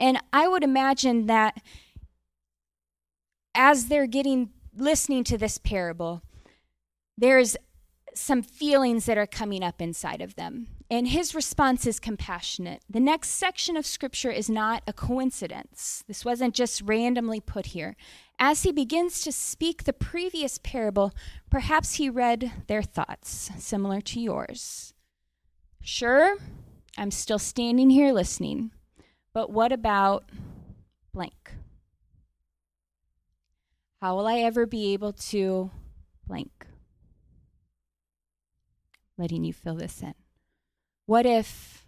And 0.00 0.18
I 0.32 0.48
would 0.48 0.64
imagine 0.64 1.26
that 1.26 1.60
as 3.54 3.86
they're 3.86 4.06
getting 4.06 4.50
listening 4.76 5.22
to 5.24 5.38
this 5.38 5.58
parable, 5.58 6.22
there's 7.16 7.56
some 8.14 8.42
feelings 8.42 9.06
that 9.06 9.18
are 9.18 9.26
coming 9.26 9.62
up 9.62 9.80
inside 9.80 10.20
of 10.20 10.34
them. 10.34 10.68
And 10.90 11.08
his 11.08 11.34
response 11.34 11.86
is 11.86 11.98
compassionate. 11.98 12.82
The 12.88 13.00
next 13.00 13.30
section 13.30 13.76
of 13.76 13.86
scripture 13.86 14.30
is 14.30 14.50
not 14.50 14.82
a 14.86 14.92
coincidence. 14.92 16.04
This 16.06 16.24
wasn't 16.24 16.54
just 16.54 16.82
randomly 16.82 17.40
put 17.40 17.66
here. 17.66 17.96
As 18.38 18.64
he 18.64 18.72
begins 18.72 19.22
to 19.22 19.32
speak 19.32 19.84
the 19.84 19.92
previous 19.92 20.58
parable, 20.58 21.14
perhaps 21.50 21.94
he 21.94 22.10
read 22.10 22.52
their 22.66 22.82
thoughts, 22.82 23.50
similar 23.58 24.00
to 24.02 24.20
yours. 24.20 24.92
Sure, 25.80 26.36
I'm 26.98 27.10
still 27.10 27.38
standing 27.38 27.90
here 27.90 28.12
listening, 28.12 28.70
but 29.32 29.50
what 29.50 29.72
about 29.72 30.24
blank? 31.12 31.52
How 34.00 34.16
will 34.16 34.26
I 34.26 34.38
ever 34.40 34.66
be 34.66 34.92
able 34.92 35.12
to 35.12 35.70
blank? 36.26 36.66
Letting 39.16 39.44
you 39.44 39.52
fill 39.52 39.76
this 39.76 40.02
in. 40.02 40.14
What 41.06 41.26
if, 41.26 41.84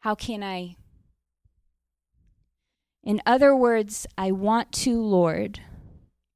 how 0.00 0.14
can 0.14 0.42
I 0.42 0.76
in 3.04 3.20
other 3.26 3.54
words, 3.54 4.06
I 4.16 4.32
want 4.32 4.72
to, 4.72 5.00
Lord, 5.00 5.60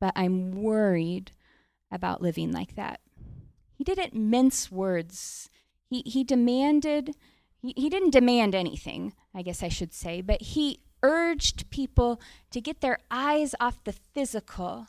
but 0.01 0.13
I'm 0.15 0.53
worried 0.53 1.33
about 1.91 2.21
living 2.21 2.53
like 2.53 2.77
that. 2.77 3.01
He 3.75 3.85
didn't 3.85 4.15
mince 4.15 4.71
words. 4.71 5.49
He, 5.89 6.03
he 6.05 6.25
demanded, 6.25 7.13
he, 7.63 7.73
he 7.75 7.89
didn't 7.89 8.11
demand 8.11 8.55
anything, 8.55 9.15
I 9.35 9.41
guess 9.41 9.63
I 9.63 9.69
should 9.69 9.95
say, 9.95 10.21
but 10.21 10.43
he 10.43 10.81
urged 11.03 11.71
people 11.71 12.21
to 12.51 12.61
get 12.61 12.83
their 12.83 12.99
eyes 13.11 13.55
off 13.59 13.83
the 13.85 13.93
physical. 13.93 14.89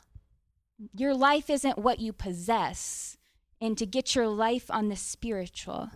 Your 0.94 1.14
life 1.14 1.48
isn't 1.48 1.78
what 1.78 1.98
you 1.98 2.12
possess, 2.12 3.16
and 3.60 3.76
to 3.78 3.86
get 3.86 4.14
your 4.14 4.28
life 4.28 4.70
on 4.70 4.88
the 4.88 4.96
spiritual. 4.96 5.90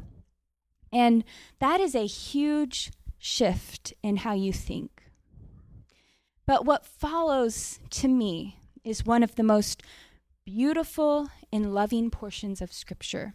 And 0.93 1.25
that 1.59 1.81
is 1.81 1.95
a 1.95 2.07
huge 2.07 2.93
shift 3.19 3.95
in 4.03 4.19
how 4.19 4.35
you 4.35 4.53
think. 4.53 5.03
But 6.47 6.65
what 6.65 6.87
follows 6.87 7.81
to 7.91 8.09
me 8.09 8.59
is 8.85 9.07
one 9.07 9.23
of 9.23 9.35
the 9.35 9.43
most 9.43 9.83
beautiful 10.45 11.29
and 11.51 11.75
loving 11.75 12.11
portions 12.11 12.61
of 12.61 12.73
Scripture. 12.73 13.35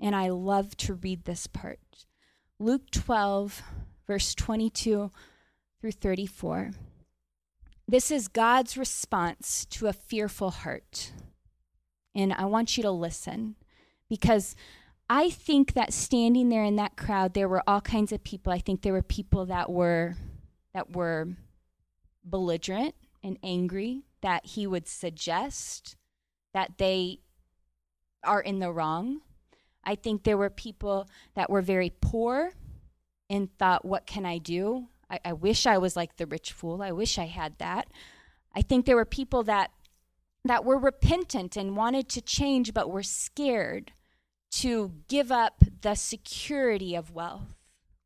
And 0.00 0.16
I 0.16 0.28
love 0.28 0.76
to 0.78 0.94
read 0.94 1.24
this 1.24 1.46
part. 1.46 2.06
Luke 2.58 2.90
12, 2.90 3.62
verse 4.06 4.34
22 4.34 5.12
through 5.80 5.92
34. 5.92 6.72
This 7.86 8.10
is 8.10 8.28
God's 8.28 8.76
response 8.76 9.64
to 9.66 9.86
a 9.86 9.92
fearful 9.92 10.50
heart. 10.50 11.12
And 12.14 12.32
I 12.32 12.44
want 12.46 12.76
you 12.76 12.82
to 12.82 12.90
listen 12.90 13.56
because 14.10 14.54
I 15.08 15.30
think 15.30 15.72
that 15.72 15.94
standing 15.94 16.50
there 16.50 16.64
in 16.64 16.76
that 16.76 16.96
crowd, 16.96 17.32
there 17.32 17.48
were 17.48 17.62
all 17.66 17.80
kinds 17.80 18.12
of 18.12 18.22
people. 18.22 18.52
I 18.52 18.58
think 18.58 18.82
there 18.82 18.92
were 18.92 19.02
people 19.02 19.46
that 19.46 19.70
were 19.70 20.16
that 20.74 20.94
were 20.94 21.28
belligerent 22.22 22.94
and 23.24 23.38
angry 23.42 24.02
that 24.20 24.44
he 24.46 24.66
would 24.66 24.86
suggest 24.86 25.96
that 26.52 26.78
they 26.78 27.20
are 28.22 28.40
in 28.40 28.58
the 28.58 28.70
wrong. 28.70 29.22
I 29.82 29.94
think 29.94 30.22
there 30.22 30.36
were 30.36 30.50
people 30.50 31.08
that 31.34 31.48
were 31.48 31.62
very 31.62 31.90
poor 32.00 32.52
and 33.28 33.48
thought, 33.58 33.84
What 33.84 34.06
can 34.06 34.26
I 34.26 34.38
do? 34.38 34.88
I, 35.10 35.18
I, 35.24 35.32
wish 35.32 35.66
I 35.66 35.78
was 35.78 35.96
like 35.96 36.16
the 36.16 36.26
rich 36.26 36.52
fool. 36.52 36.82
I 36.82 36.92
wish 36.92 37.18
I 37.18 37.26
had 37.26 37.58
that. 37.58 37.88
I 38.54 38.62
think 38.62 38.86
there 38.86 38.94
were 38.94 39.04
people 39.04 39.42
that 39.44 39.72
that 40.44 40.64
were 40.64 40.78
repentant 40.78 41.56
and 41.56 41.76
wanted 41.76 42.08
to 42.10 42.20
change 42.20 42.72
but 42.72 42.90
were 42.90 43.02
scared 43.02 43.92
to 44.50 44.92
give 45.08 45.30
up 45.30 45.62
the 45.80 45.94
security 45.94 46.94
of 46.94 47.12
wealth. 47.12 47.56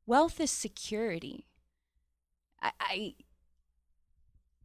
Wealth 0.07 0.41
is 0.41 0.51
security. 0.51 1.47
I, 2.61 2.73
I 2.81 3.15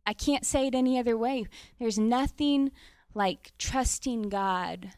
I 0.05 0.13
can't 0.13 0.45
say 0.45 0.67
it 0.67 0.73
any 0.73 0.97
other 0.97 1.15
way. 1.15 1.45
There's 1.77 1.99
nothing 1.99 2.71
like 3.13 3.51
trusting 3.57 4.29
God 4.29 4.93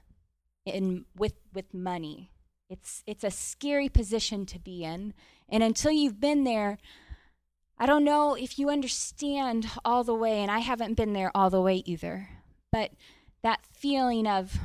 in 0.65 1.05
with 1.15 1.33
with 1.53 1.73
money. 1.73 2.31
It's 2.69 3.03
it's 3.05 3.23
a 3.23 3.31
scary 3.31 3.89
position 3.89 4.45
to 4.47 4.59
be 4.59 4.83
in. 4.83 5.13
And 5.49 5.63
until 5.63 5.91
you've 5.91 6.21
been 6.21 6.45
there, 6.45 6.77
I 7.77 7.85
don't 7.85 8.05
know 8.05 8.35
if 8.35 8.57
you 8.57 8.69
understand 8.69 9.69
all 9.83 10.03
the 10.03 10.15
way 10.15 10.39
and 10.39 10.49
I 10.49 10.59
haven't 10.59 10.93
been 10.93 11.13
there 11.13 11.31
all 11.35 11.49
the 11.49 11.61
way 11.61 11.83
either. 11.85 12.29
But 12.71 12.91
that 13.43 13.65
feeling 13.65 14.27
of 14.27 14.57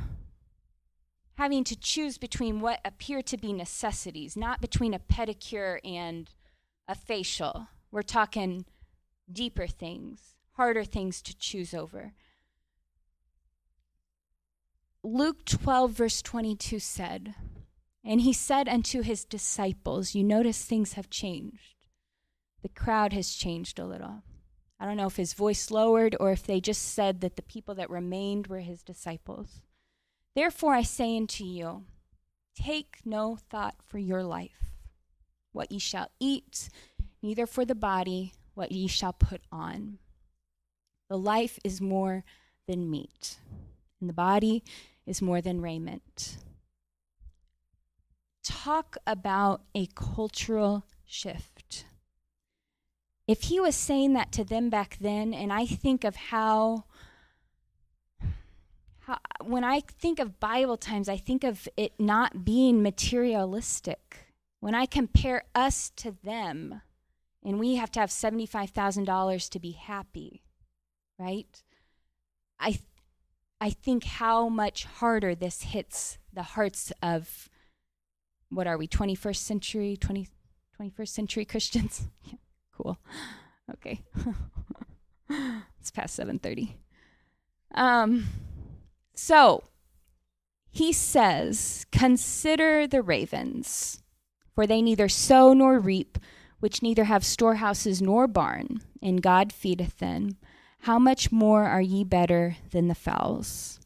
having 1.37 1.63
to 1.63 1.75
choose 1.75 2.17
between 2.17 2.59
what 2.59 2.79
appear 2.83 3.21
to 3.21 3.37
be 3.37 3.53
necessities, 3.53 4.35
not 4.35 4.61
between 4.61 4.93
a 4.93 4.99
pedicure 4.99 5.79
and 5.83 6.29
a 6.87 6.95
facial. 6.95 7.67
We're 7.91 8.03
talking 8.03 8.65
deeper 9.31 9.67
things 9.67 10.35
harder 10.57 10.83
things 10.83 11.21
to 11.21 11.37
choose 11.37 11.73
over. 11.73 12.13
Luke 15.03 15.45
12, 15.45 15.91
verse 15.91 16.21
22 16.21 16.79
said, 16.79 17.35
And 18.03 18.21
he 18.21 18.33
said 18.33 18.67
unto 18.67 19.01
his 19.01 19.23
disciples, 19.23 20.15
You 20.15 20.23
notice 20.23 20.65
things 20.65 20.93
have 20.93 21.09
changed. 21.09 21.85
The 22.63 22.69
crowd 22.69 23.13
has 23.13 23.35
changed 23.35 23.77
a 23.77 23.85
little. 23.85 24.23
I 24.79 24.85
don't 24.85 24.97
know 24.97 25.07
if 25.07 25.15
his 25.15 25.33
voice 25.33 25.71
lowered 25.71 26.15
or 26.19 26.31
if 26.31 26.45
they 26.45 26.59
just 26.59 26.81
said 26.81 27.21
that 27.21 27.35
the 27.35 27.41
people 27.43 27.75
that 27.75 27.89
remained 27.89 28.47
were 28.47 28.59
his 28.59 28.81
disciples. 28.81 29.61
Therefore 30.37 30.75
I 30.75 30.83
say 30.83 31.17
unto 31.17 31.43
you, 31.43 31.85
take 32.55 32.97
no 33.03 33.39
thought 33.49 33.73
for 33.83 33.97
your 33.97 34.21
life, 34.21 34.69
what 35.51 35.71
ye 35.71 35.79
shall 35.79 36.11
eat, 36.19 36.69
neither 37.23 37.47
for 37.47 37.65
the 37.65 37.73
body, 37.73 38.33
what 38.53 38.71
ye 38.71 38.87
shall 38.87 39.13
put 39.13 39.41
on. 39.51 39.97
The 41.09 41.17
life 41.17 41.57
is 41.63 41.81
more 41.81 42.23
than 42.67 42.91
meat, 42.91 43.39
and 43.99 44.07
the 44.07 44.13
body 44.13 44.63
is 45.07 45.23
more 45.23 45.41
than 45.41 45.59
raiment. 45.59 46.37
Talk 48.43 48.95
about 49.07 49.63
a 49.73 49.87
cultural 49.95 50.85
shift. 51.03 51.85
If 53.27 53.41
he 53.41 53.59
was 53.59 53.75
saying 53.75 54.13
that 54.13 54.31
to 54.33 54.43
them 54.43 54.69
back 54.69 54.97
then, 55.01 55.33
and 55.33 55.51
I 55.51 55.65
think 55.65 56.03
of 56.03 56.15
how, 56.15 56.83
when 59.43 59.63
I 59.63 59.79
think 59.81 60.19
of 60.19 60.39
Bible 60.39 60.77
times, 60.77 61.07
I 61.07 61.17
think 61.17 61.43
of 61.43 61.67
it 61.77 61.93
not 61.99 62.43
being 62.43 62.81
materialistic. 62.83 64.33
When 64.59 64.75
I 64.75 64.85
compare 64.85 65.43
us 65.55 65.91
to 65.97 66.15
them, 66.23 66.81
and 67.43 67.59
we 67.59 67.75
have 67.75 67.91
to 67.91 67.99
have 67.99 68.09
$75,000 68.09 69.49
to 69.49 69.59
be 69.59 69.71
happy 69.71 70.43
right? 71.19 71.63
I 72.59 72.79
I 73.59 73.71
think 73.71 74.03
how 74.03 74.49
much 74.49 74.85
harder 74.85 75.33
this 75.35 75.63
hits 75.63 76.17
the 76.31 76.43
hearts 76.43 76.91
of 77.01 77.49
what 78.49 78.67
are 78.67 78.77
we 78.77 78.87
21st 78.87 79.37
century 79.37 79.97
20 79.97 80.27
21st 80.79 81.07
century 81.07 81.45
Christians? 81.45 82.07
yeah, 82.23 82.37
cool. 82.75 82.99
Okay. 83.73 84.03
it's 85.79 85.91
past 85.91 86.17
7:30. 86.19 86.73
Um 87.73 88.25
so 89.17 89.63
he 90.69 90.93
says, 90.93 91.87
Consider 91.91 92.85
the 92.85 93.01
ravens, 93.01 94.03
for 94.53 94.67
they 94.67 94.79
neither 94.79 95.09
sow 95.09 95.53
nor 95.53 95.79
reap, 95.79 96.19
which 96.59 96.83
neither 96.83 97.05
have 97.05 97.25
storehouses 97.25 97.99
nor 97.99 98.27
barn, 98.27 98.81
and 99.01 99.23
God 99.23 99.51
feedeth 99.51 99.97
them. 99.97 100.37
How 100.81 100.99
much 100.99 101.31
more 101.31 101.63
are 101.63 101.81
ye 101.81 102.03
better 102.03 102.57
than 102.69 102.87
the 102.87 102.95
fowls? 102.95 103.79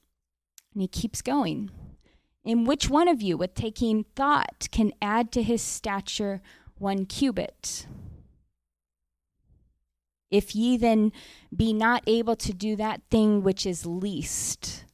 And 0.74 0.82
he 0.82 0.88
keeps 0.90 1.22
going. 1.22 1.72
In 2.44 2.66
which 2.66 2.90
one 2.90 3.08
of 3.08 3.22
you, 3.22 3.38
with 3.38 3.56
taking 3.56 4.04
thought, 4.16 4.68
can 4.70 4.92
add 5.02 5.32
to 5.32 5.44
his 5.44 5.62
stature 5.62 6.42
one 6.78 7.06
cubit? 7.06 7.88
If 10.30 10.56
ye 10.56 10.76
then 10.76 11.14
be 11.56 11.72
not 11.72 12.04
able 12.06 12.36
to 12.38 12.54
do 12.54 12.76
that 12.76 13.02
thing 13.10 13.44
which 13.44 13.66
is 13.66 13.86
least, 13.86 14.86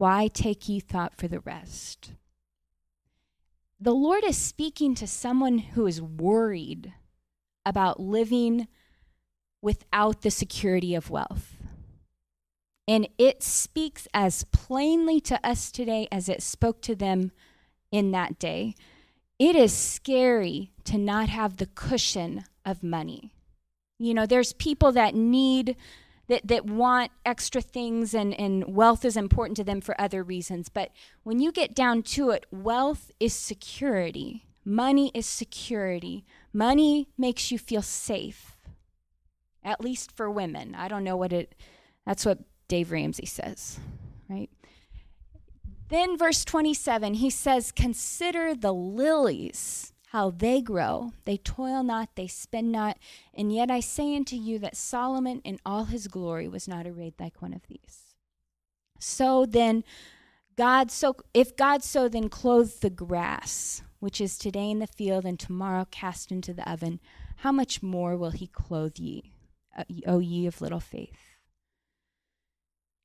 why 0.00 0.28
take 0.28 0.66
ye 0.66 0.80
thought 0.80 1.14
for 1.14 1.28
the 1.28 1.40
rest? 1.40 2.12
The 3.78 3.92
Lord 3.92 4.24
is 4.24 4.38
speaking 4.38 4.94
to 4.94 5.06
someone 5.06 5.58
who 5.58 5.86
is 5.86 6.00
worried 6.00 6.94
about 7.66 8.00
living 8.00 8.66
without 9.60 10.22
the 10.22 10.30
security 10.30 10.94
of 10.94 11.10
wealth. 11.10 11.58
And 12.88 13.10
it 13.18 13.42
speaks 13.42 14.08
as 14.14 14.44
plainly 14.44 15.20
to 15.20 15.38
us 15.46 15.70
today 15.70 16.08
as 16.10 16.30
it 16.30 16.42
spoke 16.42 16.80
to 16.82 16.94
them 16.94 17.30
in 17.92 18.10
that 18.12 18.38
day. 18.38 18.74
It 19.38 19.54
is 19.54 19.76
scary 19.76 20.72
to 20.84 20.96
not 20.96 21.28
have 21.28 21.58
the 21.58 21.66
cushion 21.66 22.44
of 22.64 22.82
money. 22.82 23.34
You 23.98 24.14
know, 24.14 24.24
there's 24.24 24.54
people 24.54 24.92
that 24.92 25.14
need 25.14 25.76
that, 26.30 26.46
that 26.46 26.64
want 26.64 27.10
extra 27.26 27.60
things 27.60 28.14
and, 28.14 28.32
and 28.38 28.72
wealth 28.72 29.04
is 29.04 29.16
important 29.16 29.56
to 29.56 29.64
them 29.64 29.80
for 29.80 30.00
other 30.00 30.22
reasons. 30.22 30.68
But 30.68 30.92
when 31.24 31.40
you 31.40 31.50
get 31.50 31.74
down 31.74 32.04
to 32.04 32.30
it, 32.30 32.46
wealth 32.52 33.10
is 33.18 33.34
security. 33.34 34.46
Money 34.64 35.10
is 35.12 35.26
security. 35.26 36.24
Money 36.52 37.08
makes 37.18 37.50
you 37.50 37.58
feel 37.58 37.82
safe, 37.82 38.56
at 39.64 39.80
least 39.80 40.16
for 40.16 40.30
women. 40.30 40.76
I 40.76 40.86
don't 40.86 41.02
know 41.02 41.16
what 41.16 41.32
it, 41.32 41.56
that's 42.06 42.24
what 42.24 42.38
Dave 42.68 42.92
Ramsey 42.92 43.26
says, 43.26 43.80
right? 44.28 44.50
Then, 45.88 46.16
verse 46.16 46.44
27, 46.44 47.14
he 47.14 47.30
says, 47.30 47.72
Consider 47.72 48.54
the 48.54 48.72
lilies, 48.72 49.92
how 50.10 50.30
they 50.30 50.60
grow. 50.60 51.12
They 51.24 51.36
toil 51.36 51.84
not, 51.84 52.16
they 52.16 52.26
spend 52.26 52.72
not. 52.72 52.98
And 53.32 53.52
yet 53.54 53.70
I 53.70 53.78
say 53.78 54.16
unto 54.16 54.34
you 54.34 54.58
that 54.58 54.76
Solomon 54.76 55.40
in 55.44 55.60
all 55.64 55.84
his 55.84 56.08
glory 56.08 56.48
was 56.48 56.66
not 56.66 56.84
arrayed 56.84 57.14
like 57.20 57.40
one 57.40 57.54
of 57.54 57.62
these. 57.68 58.16
So 58.98 59.46
then, 59.46 59.84
God 60.56 60.90
so 60.90 61.14
if 61.32 61.56
God 61.56 61.84
so 61.84 62.08
then 62.08 62.28
clothed 62.28 62.82
the 62.82 62.90
grass, 62.90 63.82
which 64.00 64.20
is 64.20 64.36
today 64.36 64.68
in 64.68 64.80
the 64.80 64.88
field 64.88 65.24
and 65.24 65.38
tomorrow 65.38 65.86
cast 65.92 66.32
into 66.32 66.52
the 66.52 66.68
oven, 66.68 66.98
how 67.36 67.52
much 67.52 67.80
more 67.80 68.16
will 68.16 68.32
he 68.32 68.48
clothe 68.48 68.98
ye, 68.98 69.32
uh, 69.78 69.84
O 70.08 70.18
ye 70.18 70.44
of 70.44 70.60
little 70.60 70.80
faith? 70.80 71.36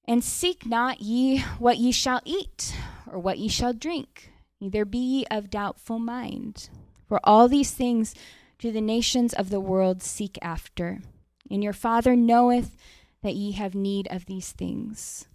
And 0.05 0.23
seek 0.23 0.65
not 0.65 1.01
ye 1.01 1.41
what 1.59 1.77
ye 1.77 1.91
shall 1.91 2.21
eat, 2.25 2.75
or 3.05 3.19
what 3.19 3.37
ye 3.37 3.47
shall 3.47 3.73
drink, 3.73 4.31
neither 4.59 4.85
be 4.85 4.97
ye 4.97 5.25
of 5.29 5.51
doubtful 5.51 5.99
mind. 5.99 6.69
For 7.07 7.19
all 7.23 7.47
these 7.47 7.71
things 7.71 8.15
do 8.57 8.71
the 8.71 8.81
nations 8.81 9.33
of 9.33 9.49
the 9.49 9.59
world 9.59 10.01
seek 10.01 10.37
after. 10.41 11.01
And 11.49 11.63
your 11.63 11.73
Father 11.73 12.15
knoweth 12.15 12.75
that 13.21 13.35
ye 13.35 13.51
have 13.51 13.75
need 13.75 14.07
of 14.09 14.25
these 14.25 14.51
things. 14.51 15.27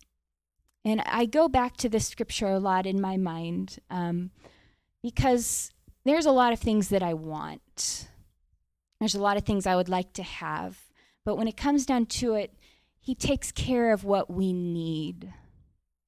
And 0.85 1.03
I 1.03 1.27
go 1.27 1.49
back 1.49 1.77
to 1.79 1.89
this 1.89 2.09
scripture 2.09 2.49
a 2.49 2.59
lot 2.59 2.87
in 2.87 3.01
my 3.01 3.17
mind 3.17 3.79
um, 3.91 4.31
because 5.03 5.71
there's 6.05 6.27
a 6.27 6.33
lot 6.33 6.53
of 6.53 6.59
things 6.59 6.89
that 6.89 7.03
I 7.03 7.15
want. 7.15 8.09
There's 8.99 9.15
a 9.15 9.21
lot 9.21 9.37
of 9.37 9.45
things 9.45 9.67
I 9.67 9.77
would 9.77 9.89
like 9.89 10.13
to 10.15 10.23
have. 10.23 10.79
But 11.25 11.37
when 11.37 11.49
it 11.49 11.57
comes 11.57 11.85
down 11.85 12.07
to 12.07 12.35
it, 12.35 12.55
he 12.99 13.15
takes 13.15 13.53
care 13.53 13.93
of 13.93 14.05
what 14.05 14.31
we 14.31 14.53
need, 14.53 15.33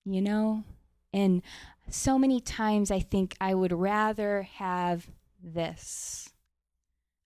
you 0.05 0.21
know? 0.21 0.65
And 1.13 1.43
so 1.91 2.19
many 2.19 2.41
times 2.41 2.91
I 2.91 3.01
think 3.01 3.37
I 3.41 3.55
would 3.55 3.73
rather 3.73 4.43
have 4.43 5.09
this. 5.43 6.29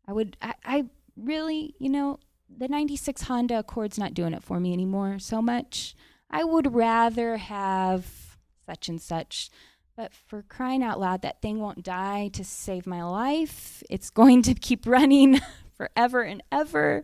I 0.08 0.12
would, 0.12 0.36
I, 0.40 0.54
I 0.64 0.84
really, 1.16 1.74
you 1.78 1.88
know, 1.88 2.18
the 2.54 2.68
96 2.68 3.22
Honda 3.22 3.58
Accord's 3.58 3.98
not 3.98 4.14
doing 4.14 4.32
it 4.32 4.42
for 4.42 4.60
me 4.60 4.72
anymore 4.72 5.18
so 5.18 5.42
much. 5.42 5.94
I 6.30 6.44
would 6.44 6.74
rather 6.74 7.36
have 7.36 8.36
such 8.66 8.88
and 8.88 9.00
such. 9.00 9.50
But 9.96 10.12
for 10.12 10.42
crying 10.42 10.82
out 10.82 11.00
loud, 11.00 11.22
that 11.22 11.40
thing 11.40 11.58
won't 11.58 11.82
die 11.82 12.28
to 12.34 12.44
save 12.44 12.86
my 12.86 13.02
life. 13.02 13.82
It's 13.88 14.10
going 14.10 14.42
to 14.42 14.54
keep 14.54 14.86
running 14.86 15.40
forever 15.76 16.22
and 16.22 16.42
ever 16.52 17.02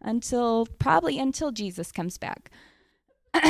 until 0.00 0.66
probably 0.78 1.18
until 1.18 1.52
Jesus 1.52 1.92
comes 1.92 2.18
back. 2.18 2.50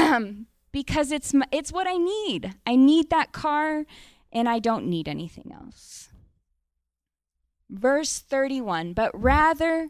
because 0.72 1.10
it's 1.10 1.34
it's 1.50 1.72
what 1.72 1.86
I 1.86 1.96
need. 1.96 2.54
I 2.66 2.76
need 2.76 3.10
that 3.10 3.32
car 3.32 3.84
and 4.30 4.48
I 4.48 4.58
don't 4.58 4.86
need 4.86 5.08
anything 5.08 5.52
else. 5.54 6.08
Verse 7.72 8.18
31, 8.18 8.92
but 8.92 9.10
rather 9.18 9.88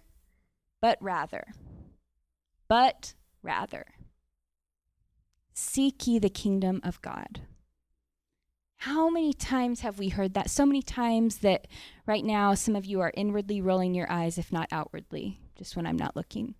but 0.81 0.99
rather 1.01 1.45
but 2.73 3.13
rather 3.43 3.85
seek 5.53 6.07
ye 6.07 6.19
the 6.19 6.31
kingdom 6.31 6.81
of 6.83 7.03
God. 7.03 7.43
How 8.79 9.11
many 9.11 9.35
times 9.35 9.81
have 9.81 9.99
we 9.99 10.09
heard 10.09 10.33
that? 10.33 10.49
So 10.49 10.65
many 10.65 10.81
times 10.81 11.39
that 11.39 11.69
right 12.07 12.25
now 12.25 12.55
some 12.55 12.75
of 12.75 12.87
you 12.87 13.01
are 13.01 13.13
inwardly 13.15 13.61
rolling 13.61 13.95
your 13.95 14.11
eyes, 14.11 14.39
if 14.39 14.51
not 14.51 14.69
outwardly, 14.73 15.39
just 15.55 15.77
when 15.77 15.87
I'm 15.87 15.99
not 15.99 16.17
looking. 16.17 16.55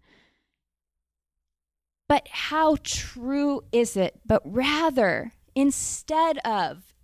But 2.09 2.29
how 2.29 2.77
true 2.85 3.63
is 3.73 3.97
it? 3.97 4.21
But 4.27 4.43
rather, 4.45 5.33
instead 5.55 6.37
of, 6.45 6.95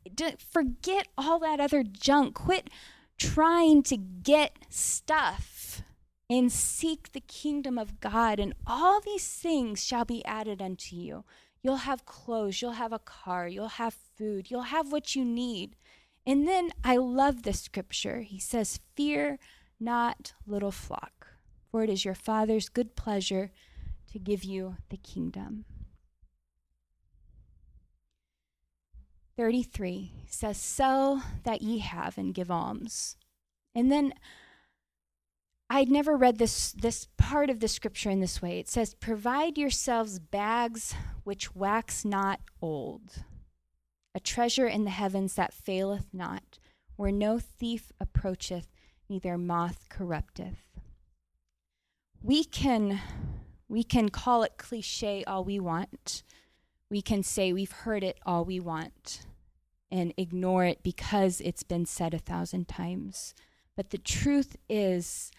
forget 0.52 1.08
all 1.16 1.38
that 1.38 1.60
other 1.60 1.82
junk, 1.82 2.34
quit 2.34 2.68
trying 3.18 3.82
to 3.84 3.96
get 3.96 4.56
stuff 4.68 5.82
and 6.30 6.52
seek 6.52 7.12
the 7.12 7.20
kingdom 7.20 7.78
of 7.78 8.00
God, 8.00 8.38
and 8.38 8.54
all 8.66 9.00
these 9.00 9.26
things 9.26 9.84
shall 9.84 10.04
be 10.04 10.24
added 10.24 10.60
unto 10.60 10.94
you. 10.94 11.24
You'll 11.62 11.76
have 11.76 12.06
clothes, 12.06 12.60
you'll 12.60 12.72
have 12.72 12.92
a 12.92 12.98
car, 12.98 13.48
you'll 13.48 13.68
have 13.68 13.94
food, 14.16 14.50
you'll 14.50 14.62
have 14.62 14.92
what 14.92 15.16
you 15.16 15.24
need. 15.24 15.74
And 16.26 16.46
then 16.46 16.70
I 16.84 16.96
love 16.96 17.42
this 17.42 17.60
scripture. 17.62 18.20
He 18.20 18.38
says, 18.38 18.80
Fear 18.94 19.38
not, 19.80 20.34
little 20.46 20.70
flock, 20.70 21.28
for 21.70 21.82
it 21.82 21.90
is 21.90 22.04
your 22.04 22.14
Father's 22.14 22.68
good 22.68 22.94
pleasure 22.94 23.50
to 24.12 24.18
give 24.18 24.44
you 24.44 24.76
the 24.90 24.96
kingdom. 24.96 25.64
33 29.38 30.10
says, 30.26 30.56
Sell 30.56 31.22
that 31.44 31.62
ye 31.62 31.78
have 31.78 32.18
and 32.18 32.34
give 32.34 32.50
alms. 32.50 33.16
And 33.72 33.90
then 33.90 34.12
I'd 35.70 35.88
never 35.88 36.16
read 36.16 36.38
this, 36.38 36.72
this 36.72 37.06
part 37.16 37.48
of 37.48 37.60
the 37.60 37.68
scripture 37.68 38.10
in 38.10 38.18
this 38.18 38.42
way. 38.42 38.58
It 38.58 38.68
says, 38.68 38.94
Provide 38.94 39.56
yourselves 39.56 40.18
bags 40.18 40.92
which 41.22 41.54
wax 41.54 42.04
not 42.04 42.40
old, 42.60 43.22
a 44.12 44.18
treasure 44.18 44.66
in 44.66 44.82
the 44.82 44.90
heavens 44.90 45.34
that 45.34 45.54
faileth 45.54 46.08
not, 46.12 46.58
where 46.96 47.12
no 47.12 47.38
thief 47.38 47.92
approacheth, 48.00 48.66
neither 49.08 49.38
moth 49.38 49.88
corrupteth. 49.88 50.80
We 52.24 52.42
can 52.42 53.00
we 53.68 53.84
can 53.84 54.08
call 54.08 54.42
it 54.42 54.58
cliche 54.58 55.22
all 55.22 55.44
we 55.44 55.60
want. 55.60 56.24
We 56.90 57.02
can 57.02 57.22
say 57.22 57.52
we've 57.52 57.72
heard 57.72 58.02
it 58.02 58.18
all 58.24 58.44
we 58.44 58.60
want 58.60 59.26
and 59.90 60.12
ignore 60.16 60.64
it 60.64 60.82
because 60.82 61.40
it's 61.40 61.62
been 61.62 61.86
said 61.86 62.14
a 62.14 62.18
thousand 62.18 62.68
times. 62.68 63.34
But 63.76 63.90
the 63.90 63.98
truth 63.98 64.56
is, 64.68 65.30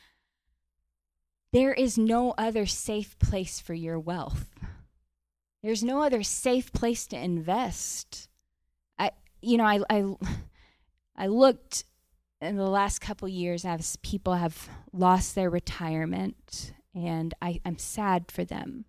there 1.52 1.74
is 1.74 1.98
no 1.98 2.34
other 2.38 2.66
safe 2.66 3.18
place 3.20 3.60
for 3.60 3.74
your 3.74 4.00
wealth. 4.00 4.48
There's 5.64 5.84
no 5.84 6.02
other 6.04 6.24
safe 6.24 6.72
place 6.72 7.06
to 7.08 7.18
invest. 7.18 8.30
I, 8.98 9.12
you 9.42 9.58
know, 9.58 9.66
I, 9.66 9.82
I, 9.90 10.16
I 11.18 11.28
looked 11.28 11.84
in 12.42 12.56
the 12.56 12.70
last 12.70 13.00
couple 13.00 13.28
years 13.28 13.66
as 13.66 13.98
people 13.98 14.36
have 14.36 14.70
lost 14.94 15.36
their 15.36 15.50
retirement 15.50 16.74
and 16.96 17.34
I, 17.42 17.60
I'm 17.66 17.78
sad 17.78 18.32
for 18.32 18.46
them. 18.46 18.86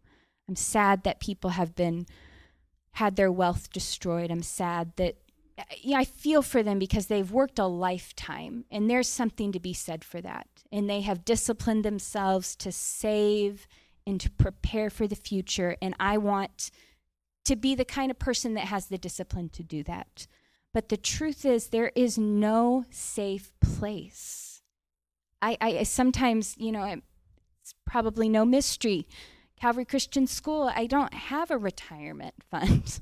I'm 0.49 0.57
sad 0.57 1.05
that 1.05 1.21
people 1.21 1.51
have 1.51 1.75
been 1.75 2.07
had 2.93 3.17
their 3.17 3.33
wealth 3.33 3.73
destroyed. 3.73 4.31
I'm 4.31 4.43
sad 4.43 4.93
that 4.97 5.17
I 5.95 6.05
feel 6.05 6.43
for 6.43 6.63
them 6.63 6.79
because 6.79 7.07
they've 7.07 7.31
worked 7.31 7.59
a 7.59 7.67
lifetime 7.67 8.65
and 8.71 8.89
there's 8.89 9.09
something 9.09 9.53
to 9.53 9.61
be 9.61 9.73
said 9.73 10.05
for 10.05 10.21
that. 10.21 10.47
And 10.73 10.89
they 10.89 11.03
have 11.03 11.25
disciplined 11.25 11.85
themselves 11.85 12.57
to 12.57 12.73
save 12.73 13.67
and 14.07 14.21
to 14.21 14.31
prepare 14.31 14.91
for 14.91 15.07
the 15.07 15.17
future. 15.17 15.77
And 15.83 15.95
I 16.01 16.19
want 16.19 16.71
to 17.45 17.57
be 17.57 17.75
the 17.75 17.85
kind 17.85 18.11
of 18.11 18.19
person 18.19 18.55
that 18.55 18.67
has 18.67 18.87
the 18.87 18.99
discipline 18.99 19.49
to 19.51 19.63
do 19.63 19.83
that. 19.85 20.27
But 20.73 20.89
the 20.89 20.97
truth 20.97 21.45
is, 21.45 21.69
there 21.69 21.93
is 21.95 22.17
no 22.17 22.85
safe 22.91 23.53
place. 23.61 24.63
I, 25.43 25.57
I 25.61 25.83
sometimes, 25.83 26.55
you 26.59 26.71
know, 26.71 27.01
it's 27.61 27.75
probably 27.85 28.29
no 28.29 28.45
mystery. 28.45 29.09
Calvary 29.61 29.85
Christian 29.85 30.27
School, 30.27 30.71
I 30.75 30.87
don't 30.87 31.13
have 31.13 31.51
a 31.51 31.59
retirement 31.59 32.35
fund 32.51 33.01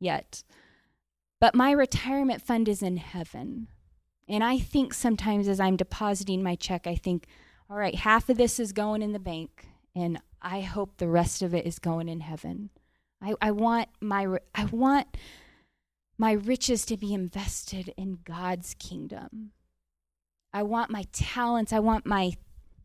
yet. 0.00 0.42
But 1.40 1.54
my 1.54 1.70
retirement 1.70 2.42
fund 2.42 2.68
is 2.68 2.82
in 2.82 2.96
heaven. 2.96 3.68
And 4.28 4.42
I 4.42 4.58
think 4.58 4.94
sometimes 4.94 5.46
as 5.46 5.60
I'm 5.60 5.76
depositing 5.76 6.42
my 6.42 6.56
check, 6.56 6.86
I 6.86 6.94
think, 6.94 7.26
all 7.68 7.76
right, 7.76 7.94
half 7.94 8.28
of 8.28 8.36
this 8.36 8.58
is 8.58 8.72
going 8.72 9.02
in 9.02 9.12
the 9.12 9.18
bank, 9.18 9.66
and 9.94 10.20
I 10.40 10.62
hope 10.62 10.96
the 10.96 11.08
rest 11.08 11.42
of 11.42 11.54
it 11.54 11.66
is 11.66 11.78
going 11.78 12.08
in 12.08 12.20
heaven. 12.20 12.70
I, 13.20 13.34
I 13.40 13.50
want 13.50 13.88
my 14.00 14.38
I 14.54 14.64
want 14.66 15.16
my 16.16 16.32
riches 16.32 16.84
to 16.86 16.96
be 16.96 17.12
invested 17.12 17.92
in 17.96 18.18
God's 18.24 18.74
kingdom. 18.74 19.52
I 20.52 20.62
want 20.62 20.90
my 20.90 21.04
talents, 21.12 21.72
I 21.72 21.80
want 21.80 22.06
my 22.06 22.32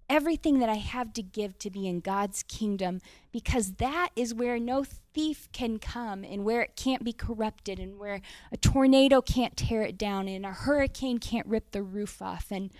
everything 0.09 0.59
that 0.59 0.69
I 0.69 0.75
have 0.75 1.13
to 1.13 1.21
give 1.21 1.57
to 1.59 1.69
be 1.69 1.87
in 1.87 1.99
God's 1.99 2.43
kingdom 2.43 2.99
because 3.31 3.73
that 3.73 4.09
is 4.15 4.33
where 4.33 4.59
no 4.59 4.83
thief 4.83 5.47
can 5.51 5.79
come 5.79 6.23
and 6.23 6.43
where 6.43 6.61
it 6.61 6.75
can't 6.75 7.03
be 7.03 7.13
corrupted 7.13 7.79
and 7.79 7.99
where 7.99 8.21
a 8.51 8.57
tornado 8.57 9.21
can't 9.21 9.55
tear 9.55 9.83
it 9.83 9.97
down 9.97 10.27
and 10.27 10.45
a 10.45 10.51
hurricane 10.51 11.19
can't 11.19 11.47
rip 11.47 11.71
the 11.71 11.83
roof 11.83 12.21
off 12.21 12.47
and 12.51 12.71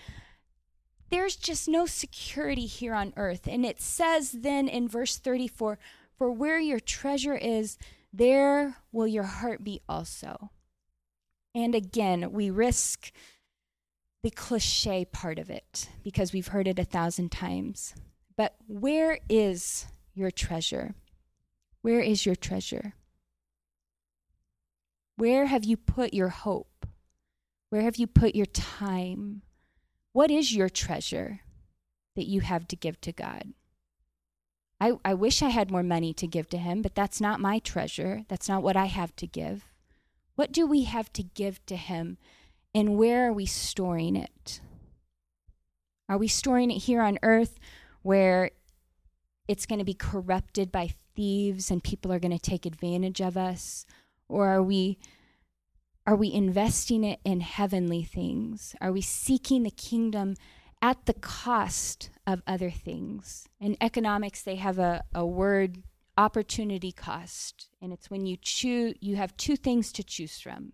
there's 1.10 1.36
just 1.36 1.68
no 1.68 1.86
security 1.86 2.66
here 2.66 2.94
on 2.94 3.14
earth. 3.18 3.48
And 3.48 3.66
it 3.66 3.82
says 3.82 4.32
then 4.32 4.68
in 4.68 4.88
verse 4.88 5.18
34 5.18 5.80
For 6.18 6.32
where 6.32 6.60
your 6.60 6.80
treasure 6.80 7.36
is, 7.36 7.78
there 8.14 8.78
will 8.92 9.08
your 9.08 9.24
heart 9.24 9.64
be 9.64 9.82
also. 9.90 10.52
And 11.56 11.74
again, 11.74 12.32
we 12.32 12.50
risk 12.50 13.12
the 14.24 14.32
cliche 14.32 15.06
part 15.06 15.40
of 15.40 15.50
it 15.50 15.90
because 16.04 16.34
we've 16.34 16.50
heard 16.50 16.68
it 16.68 16.80
a 16.80 16.84
thousand 16.84 17.32
times. 17.32 17.96
But 18.36 18.56
where 18.68 19.20
is 19.30 19.86
your 20.14 20.32
treasure? 20.32 20.96
Where 21.82 22.02
is 22.02 22.26
your 22.26 22.36
treasure? 22.36 22.94
Where 25.16 25.46
have 25.46 25.64
you 25.64 25.78
put 25.78 26.14
your 26.14 26.30
hope? 26.30 26.86
Where 27.70 27.82
have 27.82 27.98
you 27.98 28.08
put 28.08 28.36
your 28.36 28.46
time? 28.46 29.42
What 30.12 30.32
is 30.32 30.54
your 30.56 30.70
treasure 30.70 31.42
that 32.16 32.28
you 32.28 32.42
have 32.42 32.68
to 32.70 32.76
give 32.76 33.00
to 33.02 33.12
God? 33.12 33.54
I, 34.82 34.94
I 35.04 35.14
wish 35.14 35.42
I 35.42 35.50
had 35.50 35.72
more 35.72 35.84
money 35.84 36.14
to 36.14 36.28
give 36.28 36.50
to 36.50 36.58
Him, 36.58 36.82
but 36.82 36.96
that's 36.96 37.20
not 37.20 37.42
my 37.42 37.60
treasure. 37.60 38.24
That's 38.30 38.48
not 38.48 38.64
what 38.64 38.78
I 38.78 38.86
have 38.86 39.16
to 39.18 39.28
give. 39.28 39.66
What 40.36 40.52
do 40.52 40.66
we 40.66 40.84
have 40.86 41.12
to 41.14 41.24
give 41.24 41.66
to 41.66 41.76
Him, 41.76 42.18
and 42.74 42.98
where 42.98 43.28
are 43.28 43.34
we 43.34 43.46
storing 43.46 44.16
it? 44.16 44.62
Are 46.08 46.18
we 46.18 46.28
storing 46.28 46.72
it 46.72 46.80
here 46.80 47.02
on 47.02 47.20
earth 47.24 47.60
where 48.02 48.52
it's 49.48 49.66
going 49.66 49.80
to 49.80 49.86
be 49.86 49.94
corrupted 49.94 50.72
by 50.72 50.94
thieves 51.16 51.72
and 51.72 51.84
people 51.84 52.12
are 52.12 52.20
going 52.20 52.38
to 52.38 52.40
take 52.40 52.66
advantage 52.66 53.22
of 53.22 53.38
us? 53.38 53.86
Or 54.28 54.48
are 54.48 54.64
we 54.64 55.00
are 56.08 56.16
we 56.16 56.34
investing 56.34 57.04
it 57.04 57.20
in 57.24 57.42
heavenly 57.42 58.04
things? 58.04 58.76
Are 58.82 58.92
we 58.92 59.02
seeking 59.02 59.62
the 59.62 59.70
kingdom 59.70 60.36
at 60.82 61.06
the 61.06 61.14
cost 61.14 62.10
of 62.26 62.42
other 62.48 62.72
things? 62.72 63.48
In 63.60 63.78
economics, 63.80 64.42
they 64.42 64.56
have 64.56 64.80
a, 64.80 65.04
a 65.14 65.24
word 65.24 65.84
opportunity 66.18 66.92
cost, 66.92 67.70
and 67.80 67.94
it's 67.94 68.10
when 68.10 68.26
you 68.26 68.38
choose, 68.42 68.96
you 69.00 69.18
have 69.18 69.38
two 69.38 69.56
things 69.56 69.92
to 69.92 70.04
choose 70.04 70.40
from. 70.40 70.74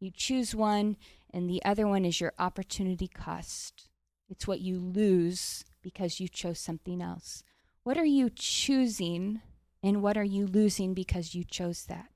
You 0.00 0.10
choose 0.10 0.54
one, 0.54 0.96
and 1.32 1.48
the 1.48 1.64
other 1.64 1.86
one 1.86 2.04
is 2.04 2.20
your 2.20 2.32
opportunity 2.38 3.08
cost. 3.08 3.88
It's 4.28 4.46
what 4.46 4.60
you 4.60 4.78
lose 4.78 5.64
because 5.82 6.20
you 6.20 6.28
chose 6.28 6.58
something 6.58 7.00
else. 7.00 7.42
What 7.82 7.98
are 7.98 8.04
you 8.04 8.30
choosing, 8.30 9.40
and 9.82 10.02
what 10.02 10.16
are 10.16 10.24
you 10.24 10.46
losing 10.46 10.94
because 10.94 11.34
you 11.34 11.44
chose 11.44 11.84
that? 11.84 12.08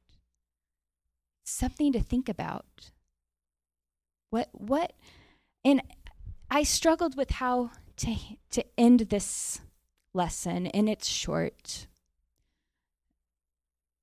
something 1.49 1.93
to 1.93 2.01
think 2.01 2.29
about. 2.29 2.91
What 4.31 4.49
what 4.53 4.93
and 5.65 5.83
I 6.51 6.63
struggled 6.63 7.17
with 7.17 7.31
how 7.33 7.71
to 7.99 8.17
to 8.51 8.65
end 8.77 9.01
this 9.01 9.61
lesson 10.15 10.67
and 10.69 10.89
it's 10.89 11.09
short 11.09 11.87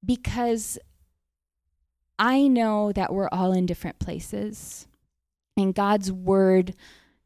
because 0.04 0.78
I 2.18 2.48
know 2.48 2.92
that 2.92 3.14
we're 3.14 3.30
all 3.32 3.52
in 3.52 3.66
different 3.66 4.00
places 4.00 4.88
and 5.58 5.76
God's 5.76 6.12
word 6.12 6.76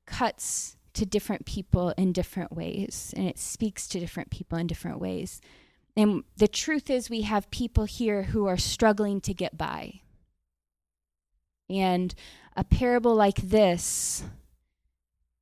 cuts 0.05 0.77
to 0.93 1.05
different 1.05 1.45
people 1.45 1.93
in 1.97 2.11
different 2.11 2.51
ways 2.51 3.13
and 3.15 3.27
it 3.27 3.37
speaks 3.37 3.87
to 3.87 3.99
different 3.99 4.29
people 4.29 4.57
in 4.57 4.67
different 4.67 4.99
ways. 4.99 5.41
And 5.95 6.23
the 6.37 6.47
truth 6.47 6.89
is, 6.89 7.09
we 7.09 7.21
have 7.21 7.51
people 7.51 7.85
here 7.85 8.23
who 8.23 8.45
are 8.45 8.57
struggling 8.57 9.21
to 9.21 9.33
get 9.33 9.57
by. 9.57 10.01
And 11.69 12.15
a 12.55 12.63
parable 12.63 13.15
like 13.15 13.35
this 13.37 14.23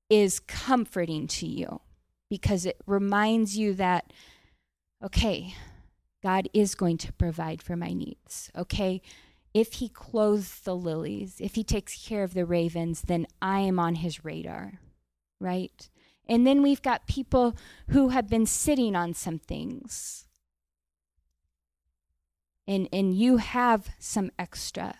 is 0.09 0.39
comforting 0.39 1.27
to 1.27 1.45
you 1.45 1.81
because 2.29 2.65
it 2.65 2.81
reminds 2.85 3.57
you 3.57 3.73
that, 3.75 4.11
okay, 5.03 5.55
God 6.23 6.49
is 6.53 6.75
going 6.75 6.97
to 6.97 7.13
provide 7.13 7.61
for 7.61 7.75
my 7.75 7.93
needs. 7.93 8.51
Okay, 8.57 9.01
if 9.53 9.73
He 9.73 9.89
clothes 9.89 10.59
the 10.61 10.75
lilies, 10.75 11.37
if 11.39 11.55
He 11.55 11.63
takes 11.63 12.07
care 12.07 12.23
of 12.23 12.33
the 12.33 12.45
ravens, 12.45 13.01
then 13.01 13.27
I 13.41 13.59
am 13.61 13.79
on 13.79 13.95
His 13.95 14.23
radar, 14.23 14.79
right? 15.39 15.89
And 16.27 16.45
then 16.45 16.61
we've 16.61 16.81
got 16.81 17.07
people 17.07 17.55
who 17.89 18.09
have 18.09 18.29
been 18.29 18.45
sitting 18.45 18.95
on 18.95 19.13
some 19.13 19.39
things. 19.39 20.27
And, 22.67 22.89
and 22.91 23.15
you 23.15 23.37
have 23.37 23.89
some 23.97 24.29
extra. 24.37 24.95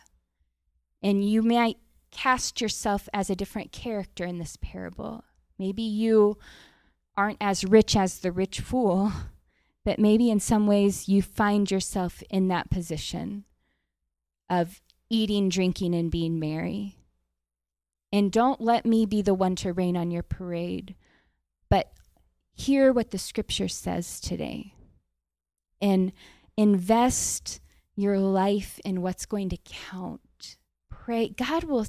And 1.04 1.30
you 1.30 1.42
might 1.42 1.78
cast 2.12 2.62
yourself 2.62 3.10
as 3.14 3.30
a 3.30 3.36
different 3.36 3.72
character 3.72 4.24
in 4.24 4.40
this 4.40 4.58
parable. 4.62 5.26
Maybe 5.60 5.84
you 5.84 6.38
aren't 7.18 7.38
as 7.42 7.66
rich 7.66 7.96
as 7.96 8.20
the 8.20 8.32
rich 8.32 8.62
fool, 8.62 9.12
but 9.86 10.00
maybe 10.00 10.30
in 10.30 10.40
some 10.40 10.66
ways 10.66 11.10
you 11.10 11.22
find 11.22 11.70
yourself 11.70 12.24
in 12.30 12.48
that 12.48 12.70
position 12.70 13.44
of 14.50 14.82
eating, 15.10 15.50
drinking, 15.50 15.96
and 15.96 16.12
being 16.12 16.40
merry. 16.40 16.98
And 18.12 18.32
don't 18.32 18.62
let 18.62 18.86
me 18.86 19.06
be 19.06 19.22
the 19.22 19.34
one 19.34 19.56
to 19.58 19.74
rain 19.74 19.98
on 19.98 20.12
your 20.12 20.24
parade, 20.24 20.96
but 21.70 21.92
hear 22.54 22.94
what 22.94 23.12
the 23.12 23.18
scripture 23.18 23.68
says 23.68 24.20
today 24.20 24.74
and 25.82 26.12
invest 26.56 27.60
your 27.96 28.18
life 28.18 28.80
in 28.86 29.02
what's 29.02 29.26
going 29.26 29.50
to 29.50 29.58
count 29.66 30.22
pray, 31.08 31.30
God 31.30 31.64
will 31.64 31.86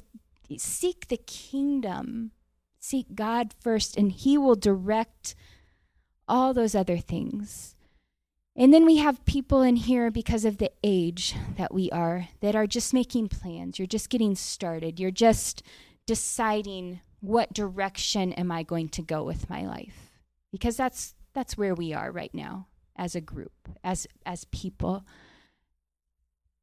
seek 0.57 1.09
the 1.09 1.17
kingdom, 1.17 2.31
seek 2.79 3.15
God 3.15 3.53
first, 3.59 3.97
and 3.97 4.13
He 4.13 4.37
will 4.37 4.55
direct 4.55 5.35
all 6.25 6.53
those 6.53 6.73
other 6.73 6.99
things. 6.99 7.75
And 8.59 8.73
then 8.73 8.85
we 8.85 8.97
have 8.97 9.23
people 9.23 9.61
in 9.61 9.77
here 9.77 10.11
because 10.11 10.43
of 10.43 10.57
the 10.57 10.69
age 10.83 11.33
that 11.55 11.73
we 11.73 11.89
are 11.91 12.27
that 12.41 12.57
are 12.57 12.67
just 12.67 12.93
making 12.93 13.29
plans. 13.29 13.79
You're 13.79 13.87
just 13.87 14.09
getting 14.09 14.35
started. 14.35 14.99
You're 14.99 15.11
just 15.11 15.63
deciding 16.05 16.99
what 17.21 17.53
direction 17.53 18.33
am 18.33 18.51
I 18.51 18.63
going 18.63 18.89
to 18.89 19.01
go 19.01 19.23
with 19.23 19.49
my 19.49 19.65
life? 19.65 20.19
Because 20.51 20.75
that's 20.75 21.15
that's 21.31 21.57
where 21.57 21.73
we 21.73 21.93
are 21.93 22.11
right 22.11 22.33
now 22.33 22.67
as 22.97 23.15
a 23.15 23.21
group, 23.21 23.69
as 23.81 24.05
as 24.25 24.43
people. 24.45 25.05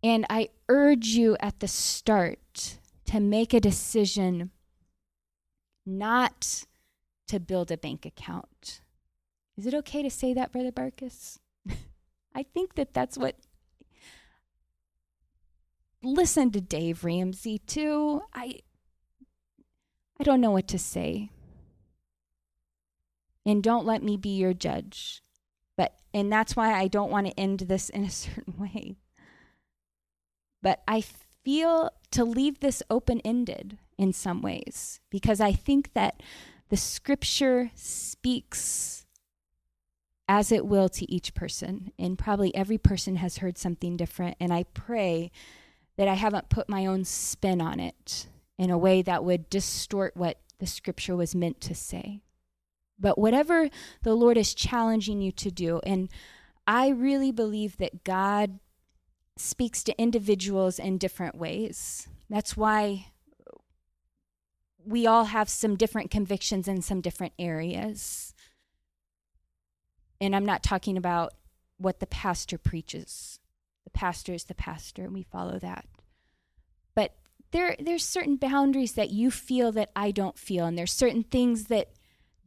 And 0.03 0.27
I 0.29 0.51
urge 0.69 1.07
you 1.07 1.39
at 1.41 1.61
the 1.61 1.69
start 1.69 2.77
to 3.07 3.21
make 3.21 3.55
a 3.55 3.61
decision 3.61 4.51
not 5.87 6.67
to 7.29 7.41
build 7.41 7.71
a 7.71 7.79
bank 7.79 8.05
account. 8.05 8.83
Is 9.57 9.65
it 9.65 9.73
okay 9.73 10.03
to 10.03 10.11
say 10.11 10.35
that, 10.35 10.53
Brother 10.53 10.73
Barkus? 10.73 11.39
I 12.37 12.43
think 12.43 12.75
that 12.75 12.93
that's 12.93 13.17
what. 13.17 13.37
Listen 16.03 16.51
to 16.51 16.61
Dave 16.61 17.03
Ramsey 17.03 17.59
too. 17.59 18.21
I 18.35 18.61
I 20.21 20.25
don't 20.25 20.43
know 20.43 20.51
what 20.51 20.69
to 20.69 20.79
say. 20.79 21.31
And 23.47 23.63
don't 23.63 23.87
let 23.87 24.03
me 24.03 24.19
be 24.19 24.37
your 24.37 24.53
judge. 24.53 25.23
But 25.79 25.95
and 26.13 26.31
that's 26.31 26.55
why 26.55 26.75
I 26.75 26.89
don't 26.89 27.11
want 27.11 27.27
to 27.27 27.41
end 27.41 27.61
this 27.61 27.89
in 27.97 28.05
a 28.05 28.11
certain 28.11 28.59
way. 28.59 28.99
But 30.63 30.83
I 30.87 31.03
feel 31.43 31.91
to 32.11 32.25
leave 32.25 32.61
this 32.61 32.83
open 32.91 33.21
ended 33.21 33.79
in 33.97 34.13
some 34.13 34.43
ways 34.43 35.01
because 35.11 35.41
I 35.41 35.53
think 35.53 35.95
that 35.95 36.23
the 36.69 36.77
scripture 36.77 37.71
speaks 37.75 39.06
as 40.29 40.51
it 40.51 40.67
will 40.67 40.89
to 40.89 41.11
each 41.11 41.35
person. 41.35 41.93
And 41.99 42.19
probably 42.19 42.55
every 42.55 42.79
person 42.79 43.17
has 43.17 43.39
heard 43.39 43.59
something 43.59 43.97
different. 43.97 44.37
And 44.41 44.53
I 44.53 44.65
pray 44.75 45.31
that 45.97 46.09
I 46.09 46.15
haven't 46.15 46.49
put 46.49 46.69
my 46.69 46.87
own 46.87 47.05
spin 47.05 47.61
on 47.61 47.81
it 47.81 48.27
in 48.59 48.71
a 48.71 48.79
way 48.79 49.03
that 49.03 49.25
would 49.25 49.49
distort 49.51 50.17
what 50.17 50.39
the 50.59 50.67
scripture 50.67 51.17
was 51.17 51.35
meant 51.35 51.61
to 51.63 51.75
say. 51.75 52.21
But 52.99 53.19
whatever 53.19 53.69
the 54.03 54.15
Lord 54.15 54.39
is 54.39 54.55
challenging 54.55 55.21
you 55.21 55.31
to 55.33 55.51
do, 55.51 55.81
and 55.85 56.09
I 56.67 56.89
really 56.89 57.31
believe 57.31 57.77
that 57.77 58.05
God 58.05 58.59
speaks 59.37 59.83
to 59.85 60.01
individuals 60.01 60.79
in 60.79 60.99
different 60.99 61.37
ways. 61.37 62.09
That's 62.31 62.57
why 62.57 63.09
we 64.85 65.07
all 65.07 65.25
have 65.25 65.49
some 65.49 65.77
different 65.77 66.11
convictions 66.11 66.69
in 66.69 66.81
some 66.81 67.01
different 67.01 67.35
areas. 67.39 68.35
And 70.21 70.35
I'm 70.35 70.47
not 70.47 70.63
talking 70.63 70.97
about 70.97 71.33
what 71.79 72.01
the 72.01 72.07
pastor 72.07 72.59
preaches. 72.59 73.39
The 73.85 73.91
pastor 73.91 74.33
is 74.35 74.45
the 74.45 74.55
pastor, 74.55 75.05
and 75.05 75.13
we 75.13 75.23
follow 75.23 75.59
that. 75.59 75.87
But 76.95 77.15
there, 77.53 77.77
there's 77.79 78.05
certain 78.05 78.37
boundaries 78.37 78.93
that 78.93 79.11
you 79.11 79.31
feel 79.31 79.73
that 79.73 79.91
I 79.95 80.11
don't 80.11 80.39
feel, 80.39 80.67
and 80.67 80.77
there's 80.77 80.93
certain 80.93 81.23
things 81.23 81.65
that 81.65 81.91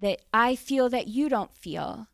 that 0.01 0.21
I 0.33 0.55
feel 0.55 0.87
that 0.89 1.07
you 1.07 1.27
don't 1.27 1.53
feel. 1.53 2.07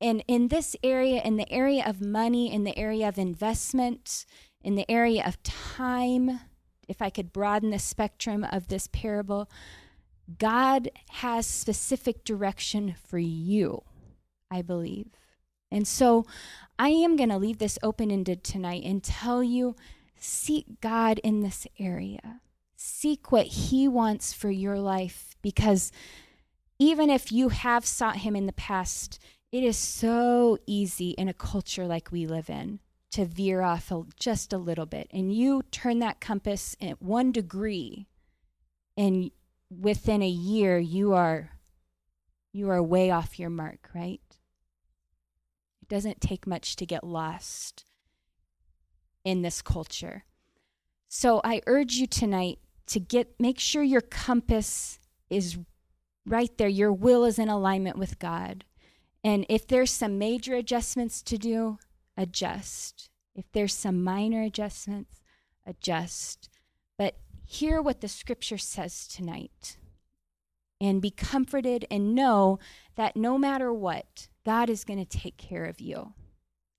And 0.00 0.24
in 0.28 0.48
this 0.48 0.76
area, 0.82 1.20
in 1.22 1.36
the 1.36 1.50
area 1.52 1.84
of 1.86 2.00
money, 2.00 2.52
in 2.52 2.64
the 2.64 2.78
area 2.78 3.08
of 3.08 3.18
investment, 3.18 4.24
in 4.62 4.76
the 4.76 4.90
area 4.90 5.24
of 5.26 5.42
time, 5.42 6.40
if 6.88 7.02
I 7.02 7.10
could 7.10 7.32
broaden 7.32 7.70
the 7.70 7.78
spectrum 7.78 8.46
of 8.50 8.68
this 8.68 8.86
parable, 8.86 9.50
God 10.38 10.90
has 11.10 11.46
specific 11.46 12.24
direction 12.24 12.94
for 13.06 13.18
you, 13.18 13.82
I 14.50 14.62
believe. 14.62 15.08
And 15.70 15.86
so 15.86 16.26
I 16.78 16.88
am 16.90 17.16
going 17.16 17.28
to 17.28 17.36
leave 17.36 17.58
this 17.58 17.78
open 17.82 18.10
ended 18.10 18.42
tonight 18.42 18.84
and 18.84 19.02
tell 19.02 19.42
you 19.42 19.76
seek 20.16 20.80
God 20.80 21.18
in 21.20 21.42
this 21.42 21.66
area. 21.78 22.40
Seek 22.76 23.30
what 23.30 23.46
He 23.46 23.88
wants 23.88 24.32
for 24.32 24.50
your 24.50 24.78
life 24.78 25.36
because 25.42 25.92
even 26.78 27.10
if 27.10 27.32
you 27.32 27.48
have 27.48 27.84
sought 27.84 28.18
Him 28.18 28.36
in 28.36 28.46
the 28.46 28.52
past, 28.52 29.18
it 29.50 29.64
is 29.64 29.76
so 29.76 30.58
easy 30.66 31.10
in 31.10 31.28
a 31.28 31.34
culture 31.34 31.86
like 31.86 32.12
we 32.12 32.26
live 32.26 32.48
in 32.48 32.80
to 33.10 33.24
veer 33.24 33.62
off 33.62 33.90
just 34.18 34.52
a 34.52 34.58
little 34.58 34.86
bit. 34.86 35.08
And 35.12 35.34
you 35.34 35.62
turn 35.70 35.98
that 36.00 36.20
compass 36.20 36.76
at 36.80 37.02
one 37.02 37.32
degree, 37.32 38.06
and 38.96 39.30
within 39.70 40.22
a 40.22 40.28
year, 40.28 40.78
you 40.78 41.14
are 41.14 41.50
you 42.52 42.70
are 42.70 42.82
way 42.82 43.10
off 43.10 43.38
your 43.38 43.50
mark, 43.50 43.88
right? 43.94 44.20
Doesn't 45.88 46.20
take 46.20 46.46
much 46.46 46.76
to 46.76 46.86
get 46.86 47.04
lost 47.04 47.84
in 49.24 49.42
this 49.42 49.62
culture. 49.62 50.24
So 51.08 51.40
I 51.42 51.62
urge 51.66 51.94
you 51.94 52.06
tonight 52.06 52.58
to 52.86 53.00
get 53.00 53.34
make 53.38 53.58
sure 53.58 53.82
your 53.82 54.00
compass 54.00 54.98
is 55.30 55.58
right 56.26 56.56
there. 56.58 56.68
Your 56.68 56.92
will 56.92 57.24
is 57.24 57.38
in 57.38 57.48
alignment 57.48 57.98
with 57.98 58.18
God. 58.18 58.64
And 59.24 59.44
if 59.48 59.66
there's 59.66 59.90
some 59.90 60.18
major 60.18 60.54
adjustments 60.54 61.22
to 61.22 61.38
do, 61.38 61.78
adjust. 62.16 63.10
If 63.34 63.50
there's 63.52 63.74
some 63.74 64.02
minor 64.04 64.42
adjustments, 64.42 65.20
adjust. 65.66 66.48
But 66.96 67.16
hear 67.44 67.80
what 67.80 68.00
the 68.00 68.08
scripture 68.08 68.58
says 68.58 69.06
tonight 69.06 69.76
and 70.80 71.02
be 71.02 71.10
comforted 71.10 71.86
and 71.90 72.14
know 72.14 72.58
that 72.96 73.16
no 73.16 73.38
matter 73.38 73.72
what, 73.72 74.28
God 74.48 74.70
is 74.70 74.82
going 74.82 74.98
to 74.98 75.18
take 75.18 75.36
care 75.36 75.66
of 75.66 75.78
you. 75.78 76.14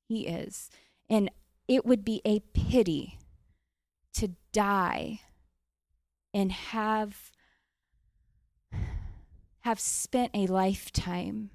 He 0.08 0.26
is. 0.26 0.72
And 1.08 1.30
it 1.68 1.86
would 1.86 2.04
be 2.04 2.20
a 2.26 2.40
pity 2.40 3.20
to 4.14 4.32
die 4.52 5.20
and 6.34 6.52
have 6.52 7.32
have 9.60 9.80
spent 9.80 10.32
a 10.34 10.48
lifetime 10.48 11.52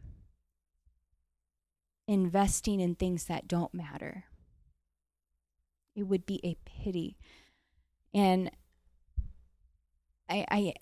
investing 2.07 2.79
in 2.79 2.95
things 2.95 3.25
that 3.25 3.49
don't 3.49 3.75
matter. 3.75 4.23
It 5.97 6.05
would 6.05 6.27
be 6.27 6.39
a 6.45 6.57
pity. 6.65 7.17
And 8.15 8.53
I, 10.31 10.47
I 10.49 10.75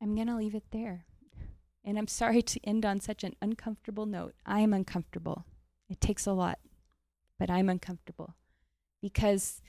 I'm 0.00 0.16
gonna 0.16 0.38
leave 0.38 0.54
it 0.54 0.70
there. 0.70 1.04
And 1.84 1.98
I'm 1.98 2.06
sorry 2.06 2.42
to 2.42 2.60
end 2.64 2.84
on 2.84 3.00
such 3.00 3.24
an 3.24 3.34
uncomfortable 3.42 4.06
note. 4.06 4.34
I 4.46 4.60
am 4.60 4.72
uncomfortable. 4.72 5.46
It 5.88 6.00
takes 6.00 6.26
a 6.26 6.32
lot, 6.32 6.58
but 7.38 7.50
I'm 7.50 7.68
uncomfortable 7.68 8.34
because 9.02 9.60